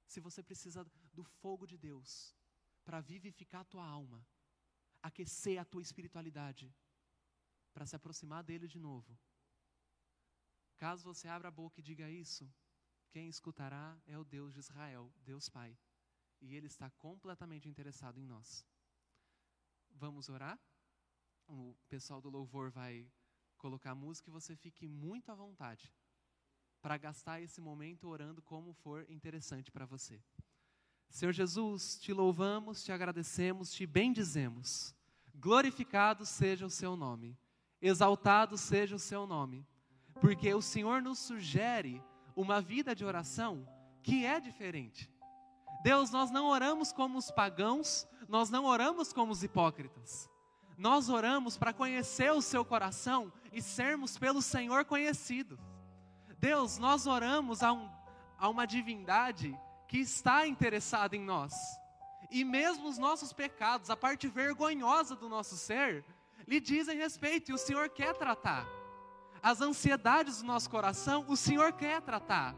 se 0.07 0.19
você 0.19 0.41
precisa 0.43 0.85
do 1.13 1.23
fogo 1.23 1.65
de 1.65 1.77
Deus 1.77 2.35
para 2.83 3.01
vivificar 3.01 3.61
a 3.61 3.65
tua 3.65 3.85
alma, 3.85 4.25
aquecer 5.01 5.59
a 5.59 5.65
tua 5.65 5.81
espiritualidade, 5.81 6.73
para 7.73 7.85
se 7.85 7.95
aproximar 7.95 8.43
dele 8.43 8.67
de 8.67 8.79
novo. 8.79 9.17
Caso 10.77 11.03
você 11.03 11.27
abra 11.27 11.49
a 11.49 11.51
boca 11.51 11.79
e 11.79 11.83
diga 11.83 12.09
isso, 12.09 12.49
quem 13.09 13.27
escutará 13.27 13.97
é 14.05 14.17
o 14.17 14.23
Deus 14.23 14.53
de 14.53 14.59
Israel, 14.59 15.11
Deus 15.23 15.49
Pai 15.49 15.77
e 16.41 16.55
Ele 16.55 16.67
está 16.67 16.89
completamente 16.91 17.67
interessado 17.67 18.19
em 18.19 18.25
nós. 18.25 18.65
Vamos 19.91 20.29
orar? 20.29 20.59
O 21.47 21.75
pessoal 21.89 22.21
do 22.21 22.29
louvor 22.29 22.71
vai 22.71 23.09
colocar 23.57 23.95
música 23.95 24.29
e 24.29 24.33
você 24.33 24.55
fique 24.55 24.87
muito 24.87 25.31
à 25.31 25.35
vontade 25.35 25.91
para 26.81 26.97
gastar 26.97 27.41
esse 27.41 27.59
momento 27.59 28.07
orando 28.07 28.41
como 28.41 28.73
for 28.73 29.05
interessante 29.09 29.71
para 29.71 29.85
você. 29.85 30.21
Senhor 31.09 31.31
Jesus, 31.31 31.97
te 31.99 32.13
louvamos, 32.13 32.83
te 32.83 32.91
agradecemos, 32.91 33.71
te 33.71 33.85
bendizemos. 33.85 34.93
Glorificado 35.33 36.25
seja 36.25 36.65
o 36.65 36.69
seu 36.69 36.95
nome, 36.95 37.37
exaltado 37.81 38.57
seja 38.57 38.95
o 38.95 38.99
seu 38.99 39.25
nome, 39.25 39.65
porque 40.21 40.53
o 40.53 40.61
Senhor 40.61 41.01
nos 41.01 41.19
sugere 41.19 42.03
uma 42.35 42.61
vida 42.61 42.93
de 42.93 43.03
oração 43.03 43.67
que 44.03 44.25
é 44.25 44.39
diferente. 44.39 45.09
Deus, 45.83 46.11
nós 46.11 46.31
não 46.31 46.47
oramos 46.47 46.91
como 46.91 47.17
os 47.17 47.31
pagãos, 47.31 48.07
nós 48.27 48.49
não 48.49 48.65
oramos 48.65 49.13
como 49.13 49.31
os 49.31 49.43
hipócritas. 49.43 50.29
Nós 50.77 51.09
oramos 51.09 51.57
para 51.57 51.73
conhecer 51.73 52.31
o 52.31 52.41
seu 52.41 52.65
coração 52.65 53.31
e 53.51 53.61
sermos 53.61 54.17
pelo 54.17 54.41
Senhor 54.41 54.85
conhecidos. 54.85 55.59
Deus, 56.37 56.77
nós 56.77 57.07
oramos 57.07 57.63
a, 57.63 57.71
um, 57.71 57.89
a 58.37 58.49
uma 58.49 58.65
divindade 58.65 59.57
que 59.87 59.99
está 59.99 60.45
interessada 60.45 61.15
em 61.15 61.23
nós. 61.23 61.53
E 62.29 62.43
mesmo 62.43 62.87
os 62.87 62.97
nossos 62.97 63.31
pecados, 63.31 63.89
a 63.89 63.95
parte 63.95 64.27
vergonhosa 64.27 65.15
do 65.15 65.29
nosso 65.29 65.55
ser, 65.55 66.03
lhe 66.47 66.59
dizem 66.59 66.97
respeito 66.97 67.51
e 67.51 67.53
o 67.53 67.57
Senhor 67.57 67.89
quer 67.89 68.13
tratar. 68.15 68.67
As 69.41 69.61
ansiedades 69.61 70.41
do 70.41 70.47
nosso 70.47 70.69
coração, 70.69 71.23
o 71.27 71.37
Senhor 71.37 71.71
quer 71.73 72.01
tratar 72.01 72.55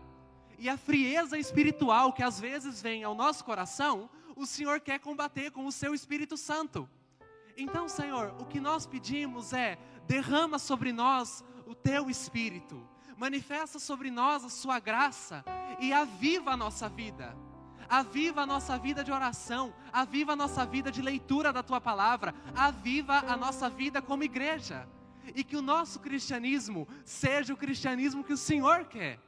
e 0.58 0.68
a 0.68 0.78
frieza 0.78 1.38
espiritual 1.38 2.12
que 2.12 2.24
às 2.24 2.40
vezes 2.40 2.82
vem 2.82 3.04
ao 3.04 3.14
nosso 3.14 3.46
coração, 3.46 4.10
o 4.36 4.46
Senhor 4.46 4.80
quer 4.80 5.00
combater 5.00 5.52
com 5.52 5.66
o 5.66 5.72
seu 5.72 5.94
Espírito 5.94 6.36
Santo. 6.36 6.90
Então, 7.58 7.90
Senhor, 7.90 8.36
o 8.40 8.46
que 8.46 8.60
nós 8.60 8.86
pedimos 8.86 9.52
é: 9.52 9.78
derrama 10.08 10.60
sobre 10.60 10.94
nós 10.94 11.44
o 11.66 11.74
teu 11.74 12.10
Espírito, 12.10 12.88
manifesta 13.18 13.80
sobre 13.80 14.12
nós 14.12 14.46
a 14.46 14.50
sua 14.50 14.80
graça 14.80 15.44
e 15.80 15.92
aviva 15.92 16.52
a 16.52 16.58
nossa 16.58 16.88
vida. 16.88 17.36
Aviva 17.90 18.42
a 18.42 18.46
nossa 18.46 18.78
vida 18.78 19.02
de 19.02 19.12
oração, 19.14 19.74
aviva 19.94 20.34
a 20.34 20.36
nossa 20.36 20.66
vida 20.66 20.92
de 20.92 21.02
leitura 21.02 21.54
da 21.54 21.64
tua 21.64 21.80
palavra, 21.80 22.36
aviva 22.54 23.20
a 23.20 23.38
nossa 23.38 23.70
vida 23.70 24.02
como 24.02 24.24
igreja. 24.24 24.88
E 25.34 25.44
que 25.44 25.58
o 25.58 25.62
nosso 25.62 26.00
cristianismo 26.00 26.88
seja 27.04 27.54
o 27.54 27.58
cristianismo 27.58 28.24
que 28.24 28.34
o 28.34 28.38
Senhor 28.38 28.86
quer 28.86 29.20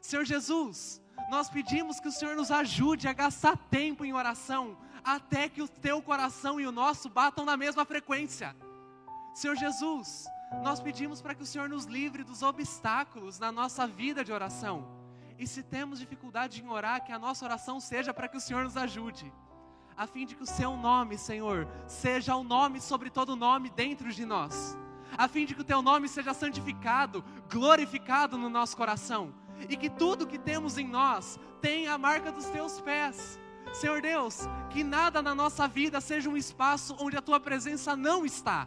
Senhor 0.00 0.24
Jesus, 0.24 1.02
nós 1.28 1.50
pedimos 1.50 1.98
que 1.98 2.08
o 2.08 2.12
Senhor 2.12 2.36
nos 2.36 2.50
ajude 2.50 3.08
a 3.08 3.12
gastar 3.12 3.56
tempo 3.56 4.04
em 4.04 4.12
oração, 4.12 4.76
até 5.04 5.48
que 5.48 5.62
o 5.62 5.68
teu 5.68 6.02
coração 6.02 6.60
e 6.60 6.66
o 6.66 6.72
nosso 6.72 7.08
batam 7.08 7.44
na 7.44 7.56
mesma 7.56 7.84
frequência. 7.84 8.54
Senhor 9.34 9.56
Jesus, 9.56 10.26
nós 10.62 10.80
pedimos 10.80 11.20
para 11.20 11.34
que 11.34 11.42
o 11.42 11.46
Senhor 11.46 11.68
nos 11.68 11.84
livre 11.84 12.24
dos 12.24 12.42
obstáculos 12.42 13.38
na 13.38 13.52
nossa 13.52 13.86
vida 13.86 14.24
de 14.24 14.32
oração. 14.32 14.86
E 15.38 15.46
se 15.46 15.62
temos 15.62 15.98
dificuldade 15.98 16.62
em 16.62 16.68
orar, 16.68 17.04
que 17.04 17.12
a 17.12 17.18
nossa 17.18 17.44
oração 17.44 17.78
seja 17.78 18.12
para 18.12 18.26
que 18.26 18.36
o 18.36 18.40
Senhor 18.40 18.64
nos 18.64 18.76
ajude, 18.76 19.32
a 19.96 20.06
fim 20.06 20.26
de 20.26 20.34
que 20.34 20.42
o 20.42 20.46
seu 20.46 20.76
nome, 20.76 21.16
Senhor, 21.16 21.68
seja 21.86 22.34
o 22.34 22.42
nome 22.42 22.80
sobre 22.80 23.10
todo 23.10 23.36
nome 23.36 23.70
dentro 23.70 24.12
de 24.12 24.24
nós, 24.24 24.76
a 25.16 25.28
fim 25.28 25.44
de 25.44 25.54
que 25.54 25.60
o 25.60 25.64
teu 25.64 25.80
nome 25.80 26.08
seja 26.08 26.34
santificado, 26.34 27.24
glorificado 27.48 28.36
no 28.36 28.48
nosso 28.48 28.76
coração 28.76 29.32
e 29.68 29.76
que 29.76 29.88
tudo 29.88 30.26
que 30.26 30.38
temos 30.38 30.76
em 30.76 30.86
nós 30.86 31.38
tenha 31.60 31.94
a 31.94 31.98
marca 31.98 32.30
dos 32.30 32.46
teus 32.46 32.80
pés. 32.80 33.38
Senhor 33.78 34.02
Deus, 34.02 34.40
que 34.70 34.82
nada 34.82 35.22
na 35.22 35.36
nossa 35.36 35.68
vida 35.68 36.00
seja 36.00 36.28
um 36.28 36.36
espaço 36.36 36.96
onde 36.98 37.16
a 37.16 37.22
tua 37.22 37.38
presença 37.38 37.94
não 37.96 38.26
está. 38.26 38.66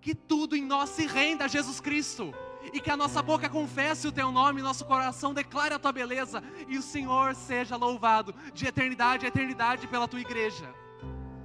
Que 0.00 0.14
tudo 0.14 0.56
em 0.56 0.64
nós 0.64 0.88
se 0.90 1.06
renda 1.06 1.44
a 1.44 1.48
Jesus 1.48 1.80
Cristo. 1.80 2.32
E 2.72 2.80
que 2.80 2.90
a 2.90 2.96
nossa 2.96 3.20
boca 3.20 3.46
confesse 3.48 4.08
o 4.08 4.12
teu 4.12 4.32
nome, 4.32 4.62
nosso 4.62 4.86
coração 4.86 5.34
declare 5.34 5.74
a 5.74 5.78
tua 5.78 5.92
beleza. 5.92 6.42
E 6.66 6.78
o 6.78 6.82
Senhor 6.82 7.34
seja 7.34 7.76
louvado 7.76 8.34
de 8.54 8.66
eternidade 8.66 9.26
a 9.26 9.28
eternidade 9.28 9.86
pela 9.86 10.08
tua 10.08 10.20
igreja. 10.20 10.74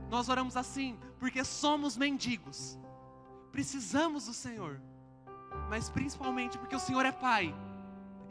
Nós 0.10 0.30
oramos 0.30 0.56
assim 0.56 0.98
porque 1.20 1.44
somos 1.44 1.98
mendigos. 1.98 2.80
Precisamos 3.52 4.28
do 4.28 4.34
Senhor. 4.34 4.82
Mas 5.70 5.90
principalmente 5.90 6.58
porque 6.58 6.76
o 6.76 6.80
Senhor 6.80 7.06
é 7.06 7.12
Pai 7.12 7.54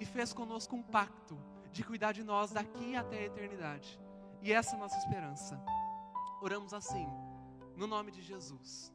e 0.01 0.07
fez 0.07 0.33
conosco 0.33 0.75
um 0.75 0.83
pacto 0.83 1.39
de 1.71 1.85
cuidar 1.85 2.13
de 2.13 2.25
nós 2.25 2.53
daqui 2.53 2.97
até 2.97 3.19
a 3.19 3.25
eternidade. 3.25 4.01
E 4.43 4.53
essa 4.53 4.73
é 4.73 4.75
a 4.75 4.79
nossa 4.81 4.99
esperança. 4.99 5.63
Oramos 6.41 6.75
assim, 6.75 7.07
no 7.77 7.87
nome 7.87 8.11
de 8.11 8.21
Jesus. 8.21 8.93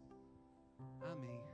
Amém. 1.02 1.47